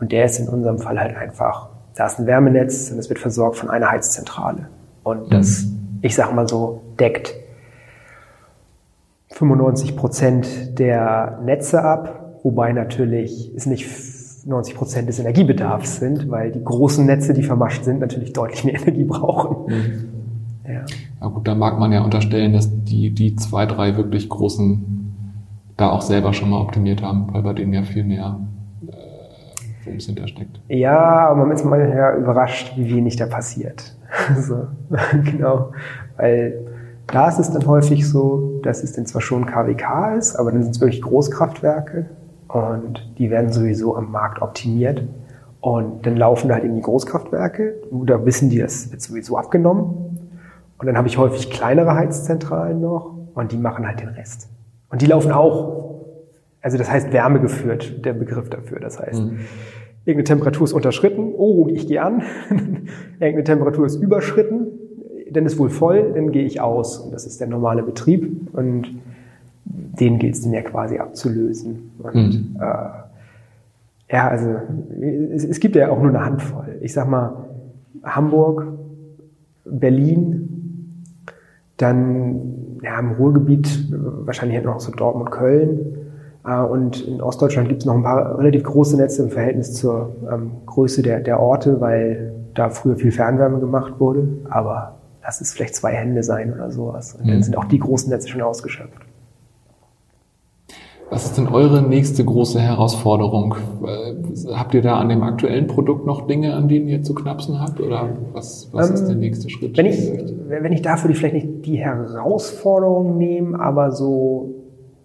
[0.00, 3.18] Und der ist in unserem Fall halt einfach da ist ein Wärmenetz und es wird
[3.18, 4.68] versorgt von einer Heizzentrale.
[5.02, 5.98] Und das, mhm.
[6.02, 7.34] ich sag mal so, deckt
[9.32, 13.88] 95 Prozent der Netze ab, wobei natürlich es nicht
[14.44, 18.74] 90 Prozent des Energiebedarfs sind, weil die großen Netze, die vermascht sind, natürlich deutlich mehr
[18.74, 19.72] Energie brauchen.
[19.72, 20.08] Mhm.
[20.68, 20.84] Ja.
[21.20, 24.92] Na gut, da mag man ja unterstellen, dass die, die zwei, drei wirklich großen
[25.76, 28.40] da auch selber schon mal optimiert haben, weil bei denen ja viel mehr
[29.86, 30.60] worum es hintersteckt.
[30.68, 33.96] Ja, aber man ist mal ja überrascht, wie wenig da passiert.
[34.36, 34.66] so,
[35.24, 35.72] genau.
[36.16, 36.54] Weil
[37.06, 40.62] da ist es dann häufig so, dass es dann zwar schon KWK ist, aber dann
[40.62, 42.06] sind es wirklich Großkraftwerke
[42.48, 45.02] und die werden sowieso am Markt optimiert.
[45.60, 50.25] Und dann laufen da halt eben die Großkraftwerke, da wissen die, das wird sowieso abgenommen.
[50.78, 54.48] Und dann habe ich häufig kleinere Heizzentralen noch und die machen halt den Rest.
[54.90, 56.04] Und die laufen auch,
[56.60, 58.80] also das heißt wärmegeführt, der Begriff dafür.
[58.80, 59.38] Das heißt, mhm.
[60.06, 62.22] Irgendeine Temperatur ist unterschritten, oh, ich gehe an.
[63.18, 64.68] Irgendeine Temperatur ist überschritten,
[65.32, 66.98] dann ist wohl voll, dann gehe ich aus.
[66.98, 68.86] Und das ist der normale Betrieb und
[69.64, 71.90] den gilt es dann ja quasi abzulösen.
[71.98, 72.56] Und mhm.
[72.60, 74.54] äh, ja, also
[75.32, 76.78] es, es gibt ja auch nur eine Handvoll.
[76.82, 77.48] Ich sag mal,
[78.04, 78.68] Hamburg,
[79.64, 80.55] Berlin,
[81.76, 85.96] dann ja, im Ruhrgebiet wahrscheinlich noch so Dortmund, Köln
[86.46, 90.16] äh, und in Ostdeutschland gibt es noch ein paar relativ große Netze im Verhältnis zur
[90.30, 94.28] ähm, Größe der, der Orte, weil da früher viel Fernwärme gemacht wurde.
[94.48, 97.14] Aber lass es vielleicht zwei Hände sein oder sowas.
[97.14, 97.42] Und dann mhm.
[97.42, 99.05] sind auch die großen Netze schon ausgeschöpft.
[101.08, 103.54] Was ist denn eure nächste große Herausforderung?
[103.86, 107.60] Äh, habt ihr da an dem aktuellen Produkt noch Dinge, an denen ihr zu knapsen
[107.60, 107.80] habt?
[107.80, 109.76] Oder was, was ähm, ist der nächste Schritt?
[109.76, 110.12] Wenn ich,
[110.48, 114.54] wenn ich dafür vielleicht nicht die Herausforderung nehme, aber so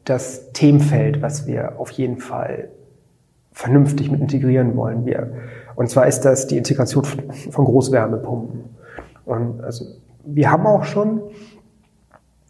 [0.03, 2.69] das Themenfeld, was wir auf jeden Fall
[3.51, 5.05] vernünftig mit integrieren wollen.
[5.05, 5.33] Wir,
[5.75, 8.61] und zwar ist das die Integration von Großwärmepumpen.
[9.25, 9.85] Und also
[10.25, 11.21] wir haben auch schon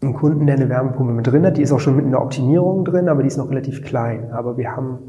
[0.02, 1.58] einen Kunden, der eine Wärmepumpe mit drin hat.
[1.58, 4.32] Die ist auch schon mit einer Optimierung drin, aber die ist noch relativ klein.
[4.32, 5.00] Aber wir haben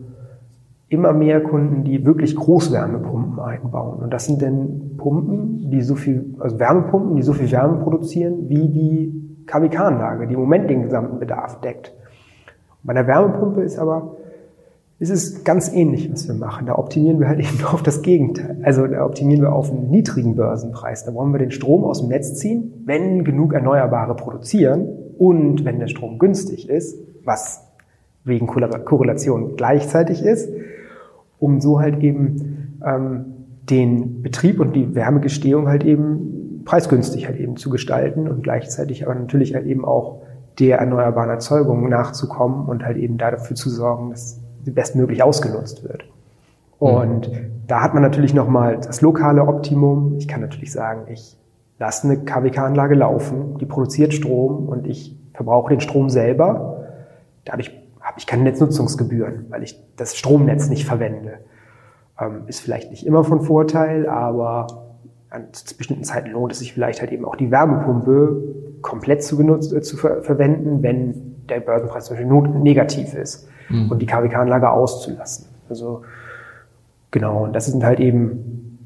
[0.88, 4.02] immer mehr Kunden, die wirklich Großwärmepumpen einbauen.
[4.02, 8.48] Und das sind dann Pumpen, die so viel, also Wärmepumpen, die so viel Wärme produzieren,
[8.50, 11.94] wie die KWK-Anlage, die im Moment den gesamten Bedarf deckt.
[12.82, 14.16] Bei der Wärmepumpe ist aber,
[15.02, 16.66] ist es ganz ähnlich, was wir machen.
[16.66, 18.58] Da optimieren wir halt eben auf das Gegenteil.
[18.62, 21.04] Also da optimieren wir auf einen niedrigen Börsenpreis.
[21.04, 24.86] Da wollen wir den Strom aus dem Netz ziehen, wenn genug Erneuerbare produzieren
[25.18, 27.66] und wenn der Strom günstig ist, was
[28.24, 30.48] wegen Korrelation gleichzeitig ist,
[31.40, 33.24] um so halt eben ähm,
[33.68, 39.16] den Betrieb und die Wärmegestehung halt eben preisgünstig halt eben zu gestalten und gleichzeitig aber
[39.16, 40.22] natürlich halt eben auch
[40.60, 46.04] der erneuerbaren Erzeugung nachzukommen und halt eben dafür zu sorgen, dass bestmöglich ausgenutzt wird.
[46.78, 47.50] Und mhm.
[47.66, 50.16] da hat man natürlich nochmal das lokale Optimum.
[50.18, 51.36] Ich kann natürlich sagen, ich
[51.78, 56.86] lasse eine KWK-Anlage laufen, die produziert Strom und ich verbrauche den Strom selber.
[57.44, 57.70] Dadurch
[58.00, 61.38] habe ich keine Netznutzungsgebühren, weil ich das Stromnetz nicht verwende.
[62.20, 64.66] Ähm, ist vielleicht nicht immer von Vorteil, aber
[65.30, 65.48] an
[65.78, 68.42] bestimmten Zeiten lohnt es sich vielleicht halt eben auch die Wärmepumpe
[68.82, 73.90] komplett zu, benutzt, äh, zu ver verwenden, wenn der Börsenpreis zum Beispiel negativ ist mhm.
[73.90, 75.46] und die KWK-Anlage auszulassen.
[75.68, 76.02] Also
[77.10, 78.78] genau, und das sind halt eben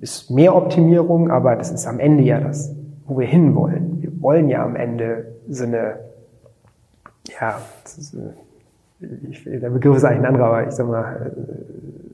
[0.00, 2.76] ist mehr Optimierung, aber das ist am Ende ja das
[3.06, 4.02] wo wir hinwollen.
[4.02, 5.94] Wir wollen ja am Ende so eine,
[7.40, 7.58] ja,
[9.30, 11.34] ich, der Begriff ist eigentlich ein anderer, aber ich sag mal,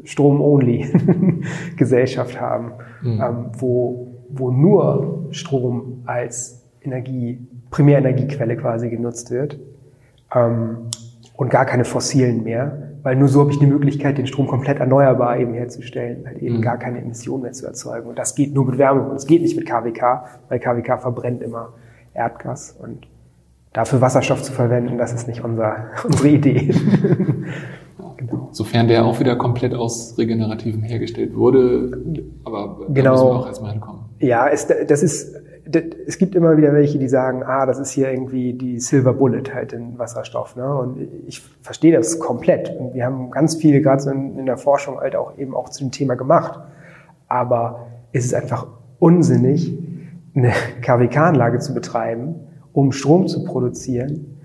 [0.04, 3.20] Strom-only-Gesellschaft haben, mhm.
[3.20, 9.60] ähm, wo, wo nur Strom als Energie, Primärenergiequelle quasi genutzt wird
[10.34, 10.90] ähm,
[11.36, 14.78] und gar keine fossilen mehr, weil nur so habe ich die Möglichkeit, den Strom komplett
[14.78, 16.62] erneuerbar eben herzustellen, halt eben mhm.
[16.62, 18.08] gar keine Emissionen mehr zu erzeugen.
[18.08, 21.42] Und das geht nur mit Wärme und es geht nicht mit KWK, weil KWK verbrennt
[21.42, 21.72] immer
[22.14, 23.06] Erdgas und
[23.72, 26.74] dafür Wasserstoff zu verwenden, das ist nicht unser, unsere Idee.
[28.16, 28.48] genau.
[28.52, 31.98] Sofern der auch wieder komplett aus Regenerativen hergestellt wurde,
[32.44, 33.12] aber da genau.
[33.12, 34.00] müssen wir auch erstmal hinkommen.
[34.20, 38.10] Ja, es, das ist es gibt immer wieder welche, die sagen, ah, das ist hier
[38.10, 40.56] irgendwie die Silver Bullet halt in Wasserstoff.
[40.56, 40.74] Ne?
[40.74, 42.74] Und ich verstehe das komplett.
[42.76, 45.68] Und wir haben ganz viel gerade so in, in der Forschung halt auch eben auch
[45.68, 46.58] zu dem Thema gemacht.
[47.28, 48.66] Aber es ist einfach
[48.98, 49.78] unsinnig,
[50.34, 52.34] eine KWK-Anlage zu betreiben,
[52.72, 54.38] um Strom zu produzieren.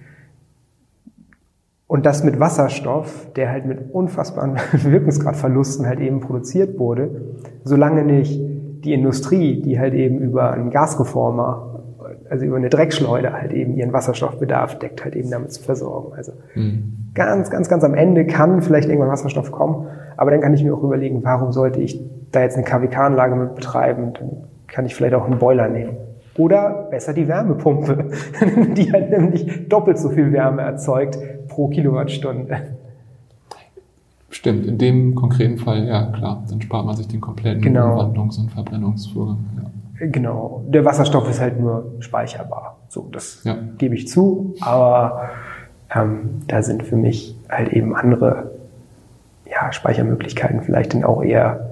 [1.88, 7.22] Und das mit Wasserstoff, der halt mit unfassbaren Wirkungsgradverlusten halt eben produziert wurde,
[7.64, 8.40] solange nicht
[8.88, 11.84] die Industrie, die halt eben über einen Gasreformer,
[12.30, 16.14] also über eine Dreckschleuder halt eben ihren Wasserstoffbedarf deckt, halt eben damit zu versorgen.
[16.16, 17.12] Also mhm.
[17.14, 20.74] ganz, ganz, ganz am Ende kann vielleicht irgendwann Wasserstoff kommen, aber dann kann ich mir
[20.74, 22.00] auch überlegen, warum sollte ich
[22.32, 24.14] da jetzt eine KWK-Anlage mit betreiben?
[24.14, 24.30] Dann
[24.68, 25.98] kann ich vielleicht auch einen Boiler nehmen.
[26.38, 28.06] Oder besser die Wärmepumpe,
[28.76, 31.18] die halt nämlich doppelt so viel Wärme erzeugt
[31.50, 32.78] pro Kilowattstunde.
[34.48, 38.00] Stimmt, in dem konkreten Fall, ja klar, dann spart man sich den kompletten genau.
[38.00, 39.40] Umwandlungs- und Verbrennungsvorgang.
[39.58, 40.08] Ja.
[40.08, 42.78] Genau, der Wasserstoff ist halt nur speicherbar.
[42.88, 43.58] So, das ja.
[43.78, 45.32] gebe ich zu, aber
[45.94, 48.52] ähm, da sind für mich halt eben andere
[49.52, 51.72] ja, Speichermöglichkeiten vielleicht dann auch eher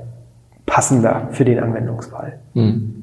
[0.65, 2.39] passender für den Anwendungsfall.
[2.55, 2.94] Mhm.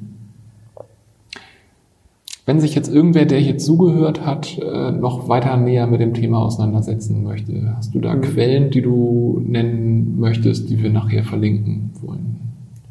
[2.45, 6.39] Wenn sich jetzt irgendwer, der hier zugehört hat, äh, noch weiter näher mit dem Thema
[6.39, 8.21] auseinandersetzen möchte, hast du da mhm.
[8.21, 12.35] Quellen, die du nennen möchtest, die wir nachher verlinken wollen?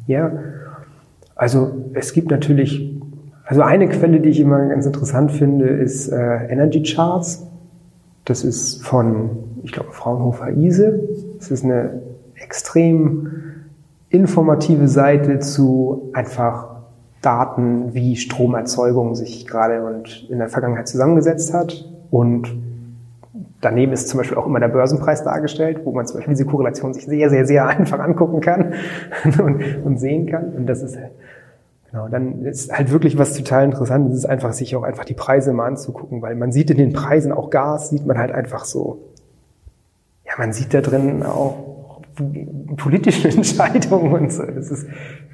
[0.07, 0.31] Ja,
[1.35, 2.97] also es gibt natürlich,
[3.45, 7.45] also eine Quelle, die ich immer ganz interessant finde, ist äh, Energy Charts.
[8.25, 9.29] Das ist von,
[9.61, 10.99] ich glaube, Fraunhofer Ise.
[11.37, 12.01] Das ist eine
[12.35, 13.27] extrem
[14.09, 16.72] informative Seite zu einfach
[17.23, 21.89] Daten, wie Stromerzeugung sich gerade und in der Vergangenheit zusammengesetzt hat.
[22.11, 22.53] Und
[23.61, 26.93] daneben ist zum Beispiel auch immer der Börsenpreis dargestellt, wo man zum Beispiel diese Korrelation
[26.93, 28.73] sich sehr, sehr, sehr einfach angucken kann
[29.41, 30.49] und, und sehen kann.
[30.49, 30.97] Und das ist
[31.89, 34.11] genau, dann ist halt wirklich was total interessant.
[34.11, 36.91] Es ist einfach, sich auch einfach die Preise mal anzugucken, weil man sieht in den
[36.91, 38.99] Preisen auch Gas, sieht man halt einfach so,
[40.25, 41.72] ja, man sieht da drin auch
[42.77, 44.43] politische Entscheidungen und so.
[44.43, 44.87] Das ist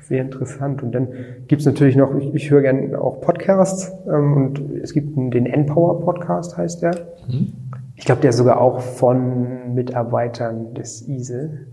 [0.03, 0.83] sehr interessant.
[0.83, 1.07] Und dann
[1.47, 5.45] gibt es natürlich noch, ich, ich höre gerne auch Podcasts ähm, und es gibt den
[5.45, 6.91] N-Power Podcast, heißt der.
[7.27, 7.53] Mhm.
[7.95, 11.67] Ich glaube, der ist sogar auch von Mitarbeitern des ISE.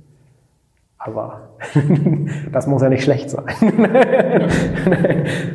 [0.98, 1.50] Aber
[2.52, 3.44] das muss ja nicht schlecht sein.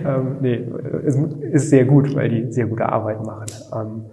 [0.05, 0.65] ähm, nee,
[1.05, 3.47] es ist sehr gut, weil die sehr gute Arbeit machen.
[3.75, 4.05] Ähm,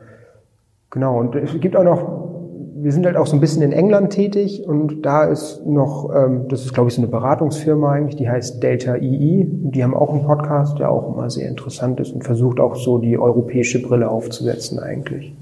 [0.91, 2.38] genau, und es gibt auch noch
[2.83, 6.49] wir sind halt auch so ein bisschen in England tätig und da ist noch, ähm,
[6.49, 9.47] das ist glaube ich so eine Beratungsfirma eigentlich, die heißt Delta EE.
[9.47, 12.99] Die haben auch einen Podcast, der auch immer sehr interessant ist und versucht auch so
[12.99, 15.35] die europäische Brille aufzusetzen eigentlich.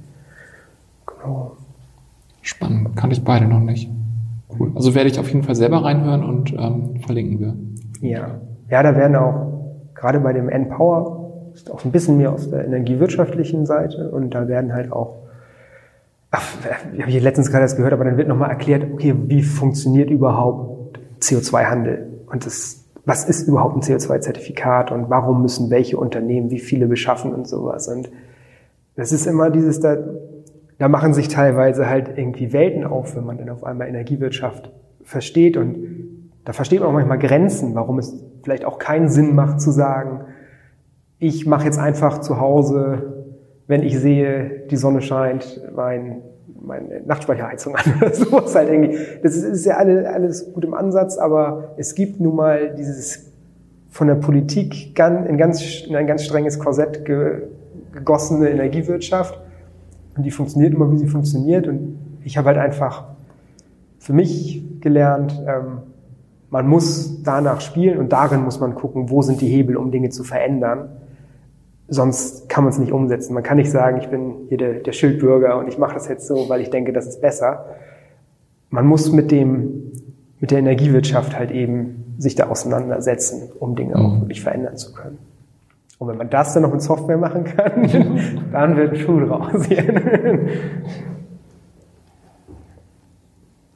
[1.07, 1.53] Genau.
[2.43, 3.91] Spannend, kannte ich beide noch nicht.
[4.59, 4.73] Cool.
[4.75, 7.55] Also werde ich auf jeden Fall selber reinhören und ähm, verlinken wir.
[8.09, 9.47] Ja, ja, da werden auch
[9.95, 14.47] gerade bei dem N-Power ist auch ein bisschen mehr aus der energiewirtschaftlichen Seite und da
[14.49, 15.26] werden halt auch
[16.37, 20.99] habe ich letztens gerade das gehört, aber dann wird nochmal erklärt, okay, wie funktioniert überhaupt
[21.21, 22.25] CO2-Handel?
[22.27, 27.33] Und das, was ist überhaupt ein CO2-Zertifikat und warum müssen welche Unternehmen wie viele beschaffen
[27.33, 27.89] und sowas?
[27.89, 28.11] Und
[28.97, 29.97] das ist immer dieses, da,
[30.79, 34.71] da machen sich teilweise halt irgendwie Welten auf, wenn man dann auf einmal Energiewirtschaft
[35.05, 35.77] versteht und
[36.45, 40.23] da versteht man auch manchmal Grenzen, warum es vielleicht auch keinen Sinn macht zu sagen,
[41.19, 43.16] ich mache jetzt einfach zu Hause
[43.67, 46.23] wenn ich sehe, die Sonne scheint, mein,
[46.61, 48.99] meine Nachtspeicherheizung an oder sowas halt irgendwie.
[49.23, 53.33] Das ist, ist ja alles, alles gut im Ansatz, aber es gibt nun mal dieses
[53.91, 59.41] von der Politik in, ganz, in ein ganz strenges Korsett gegossene Energiewirtschaft.
[60.17, 61.67] Und die funktioniert immer, wie sie funktioniert.
[61.67, 63.05] Und ich habe halt einfach
[63.99, 65.79] für mich gelernt, ähm,
[66.51, 70.11] man muss danach spielen und darin muss man gucken, wo sind die Hebel, um Dinge
[70.11, 70.91] zu verändern
[71.89, 73.35] sonst kann man es nicht umsetzen.
[73.35, 76.27] Man kann nicht sagen, ich bin hier der, der Schildbürger und ich mache das jetzt
[76.27, 77.67] so, weil ich denke, das ist besser.
[78.71, 79.93] Man muss mit dem,
[80.41, 84.05] mit der Energiewirtschaft halt eben sich da auseinandersetzen, um Dinge mhm.
[84.05, 85.19] auch wirklich verändern zu können.
[85.99, 87.89] Und wenn man das dann noch mit Software machen kann,
[88.53, 89.69] dann wird ein Schuh draus.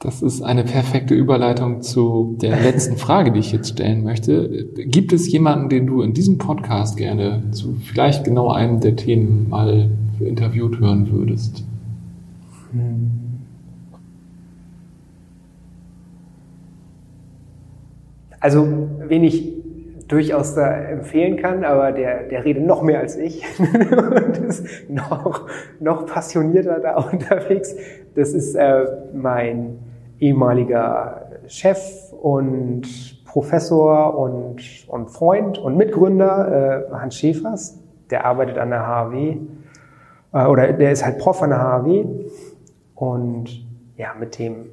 [0.01, 4.65] Das ist eine perfekte Überleitung zu der letzten Frage, die ich jetzt stellen möchte.
[4.75, 9.47] Gibt es jemanden, den du in diesem Podcast gerne zu vielleicht genau einem der Themen
[9.49, 11.63] mal interviewt hören würdest?
[18.39, 18.67] Also,
[19.07, 19.53] wen ich
[20.07, 25.47] durchaus da empfehlen kann, aber der, der redet noch mehr als ich und ist noch,
[25.79, 27.75] noch passionierter da unterwegs.
[28.15, 28.83] Das ist äh,
[29.13, 29.77] mein
[30.21, 37.79] ehemaliger Chef und Professor und, und Freund und Mitgründer äh, Hans Schäfers.
[38.09, 39.37] Der arbeitet an der HAW
[40.33, 42.05] äh, oder der ist halt Prof an der HAW
[42.95, 43.65] und
[43.97, 44.67] ja, mit dem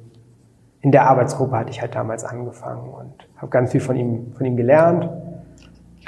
[0.81, 4.45] in der Arbeitsgruppe hatte ich halt damals angefangen und habe ganz viel von ihm, von
[4.45, 5.09] ihm gelernt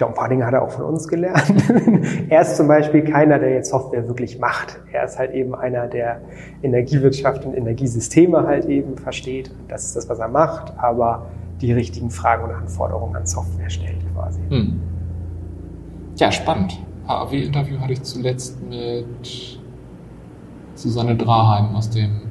[0.02, 1.54] glaube, ein paar Dinge hat er auch von uns gelernt.
[2.30, 4.80] er ist zum Beispiel keiner, der jetzt Software wirklich macht.
[4.92, 6.22] Er ist halt eben einer, der
[6.64, 9.52] Energiewirtschaft und Energiesysteme halt eben versteht.
[9.68, 11.28] Das ist das, was er macht, aber
[11.62, 14.40] die richtigen Fragen und Anforderungen an Software stellt quasi.
[14.50, 14.82] Hm.
[16.16, 16.80] Ja, spannend.
[17.08, 19.60] HAW-Interview hatte ich zuletzt mit
[20.74, 22.22] Susanne Draheim aus dem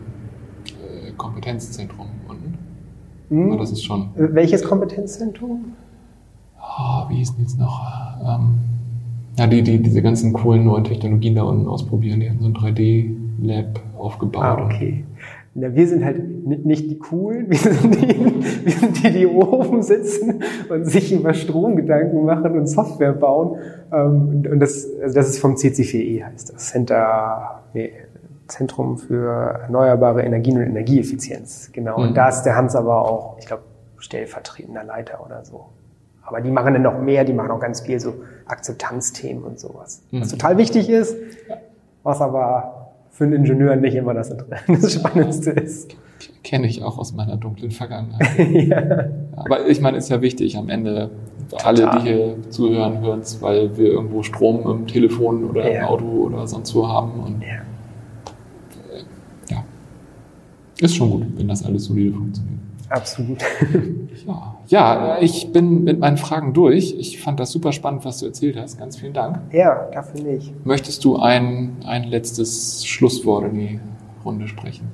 [0.65, 2.59] äh, Kompetenzzentrum unten.
[3.29, 3.59] Hm.
[3.59, 4.09] Das ist schon.
[4.17, 5.77] Welches Kompetenzzentrum?
[6.79, 7.83] Oh, wie hieß denn jetzt noch?
[8.23, 8.59] Ähm,
[9.39, 12.21] ja, die, die diese ganzen coolen neuen Technologien da unten ausprobieren.
[12.21, 14.43] Die haben so ein 3D-Lab aufgebaut.
[14.43, 15.05] Ah, okay.
[15.55, 19.83] Na, wir sind halt nicht die coolen, wir sind die, wir sind die, die oben
[19.83, 23.57] sitzen und sich über Stromgedanken machen und Software bauen.
[23.93, 27.93] Ähm, und das, also das ist vom CC4E heißt das, Center, nee,
[28.47, 31.71] Zentrum für erneuerbare Energien und Energieeffizienz.
[31.73, 31.97] Genau.
[31.97, 32.15] Und mhm.
[32.15, 33.63] da ist der Hans aber auch, ich glaube,
[33.99, 35.67] stellvertretender Leiter oder so.
[36.31, 38.15] Aber die machen dann noch mehr, die machen auch ganz viel so
[38.47, 40.03] Akzeptanzthemen und sowas.
[40.11, 40.21] Mhm.
[40.21, 41.17] Was total wichtig ist,
[42.05, 44.33] was aber für einen Ingenieur nicht immer das,
[44.69, 45.97] das Spannendste ist.
[46.45, 48.39] Kenne ich auch aus meiner dunklen Vergangenheit.
[48.51, 49.07] ja.
[49.37, 51.11] Aber ich meine, ist ja wichtig am Ende.
[51.51, 51.67] Total.
[51.67, 55.81] Alle, die hier zuhören, hören es, weil wir irgendwo Strom im Telefon oder ja.
[55.81, 57.21] im Auto oder sonst wo haben.
[57.21, 57.59] Und ja.
[59.49, 59.65] Ja.
[60.81, 62.61] Ist schon gut, wenn das alles solide funktioniert.
[62.89, 63.43] Absolut.
[64.27, 64.60] Ja.
[64.71, 66.95] Ja, ich bin mit meinen Fragen durch.
[66.97, 68.79] Ich fand das super spannend, was du erzählt hast.
[68.79, 69.41] Ganz vielen Dank.
[69.53, 70.65] Ja, dafür nicht.
[70.65, 73.81] Möchtest du ein, ein letztes Schlusswort in die
[74.25, 74.89] Runde sprechen?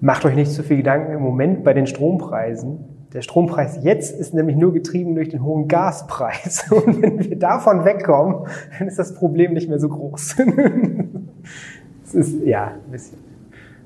[0.00, 2.84] Macht euch nicht zu viel Gedanken im Moment bei den Strompreisen.
[3.14, 6.66] Der Strompreis jetzt ist nämlich nur getrieben durch den hohen Gaspreis.
[6.70, 8.46] Und wenn wir davon wegkommen,
[8.78, 10.36] dann ist das Problem nicht mehr so groß.
[12.04, 13.16] das ist, ja, ein bisschen.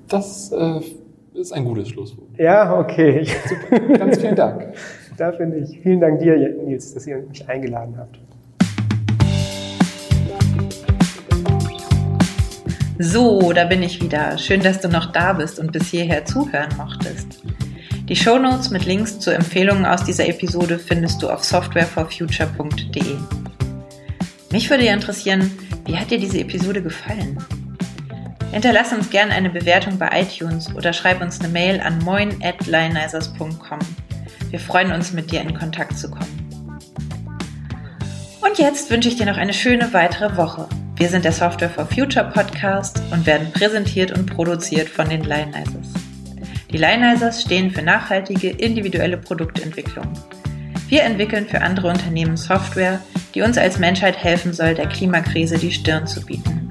[0.08, 0.80] Das äh,
[1.34, 2.28] ist ein gutes Schlusswort.
[2.38, 3.26] Ja, okay.
[3.48, 3.80] Super.
[3.98, 4.74] Ganz vielen Dank.
[5.16, 5.82] Dafür nicht.
[5.82, 8.18] Vielen Dank dir, Nils, dass ihr mich eingeladen habt.
[12.98, 14.38] So, da bin ich wieder.
[14.38, 17.42] Schön, dass du noch da bist und bis hierher zuhören mochtest.
[18.08, 23.16] Die Shownotes mit Links zu Empfehlungen aus dieser Episode findest du auf softwareforfuture.de.
[24.52, 25.50] Mich würde ja interessieren,
[25.86, 27.38] wie hat dir diese Episode gefallen?
[28.52, 33.78] Hinterlass uns gerne eine Bewertung bei iTunes oder schreib uns eine Mail an moin@lionizers.com.
[34.50, 36.50] Wir freuen uns, mit dir in Kontakt zu kommen.
[38.42, 40.68] Und jetzt wünsche ich dir noch eine schöne weitere Woche.
[40.96, 45.88] Wir sind der Software for Future Podcast und werden präsentiert und produziert von den Lionizers.
[46.70, 50.12] Die Lionizers stehen für nachhaltige, individuelle Produktentwicklung.
[50.88, 53.00] Wir entwickeln für andere Unternehmen Software,
[53.34, 56.70] die uns als Menschheit helfen soll, der Klimakrise die Stirn zu bieten.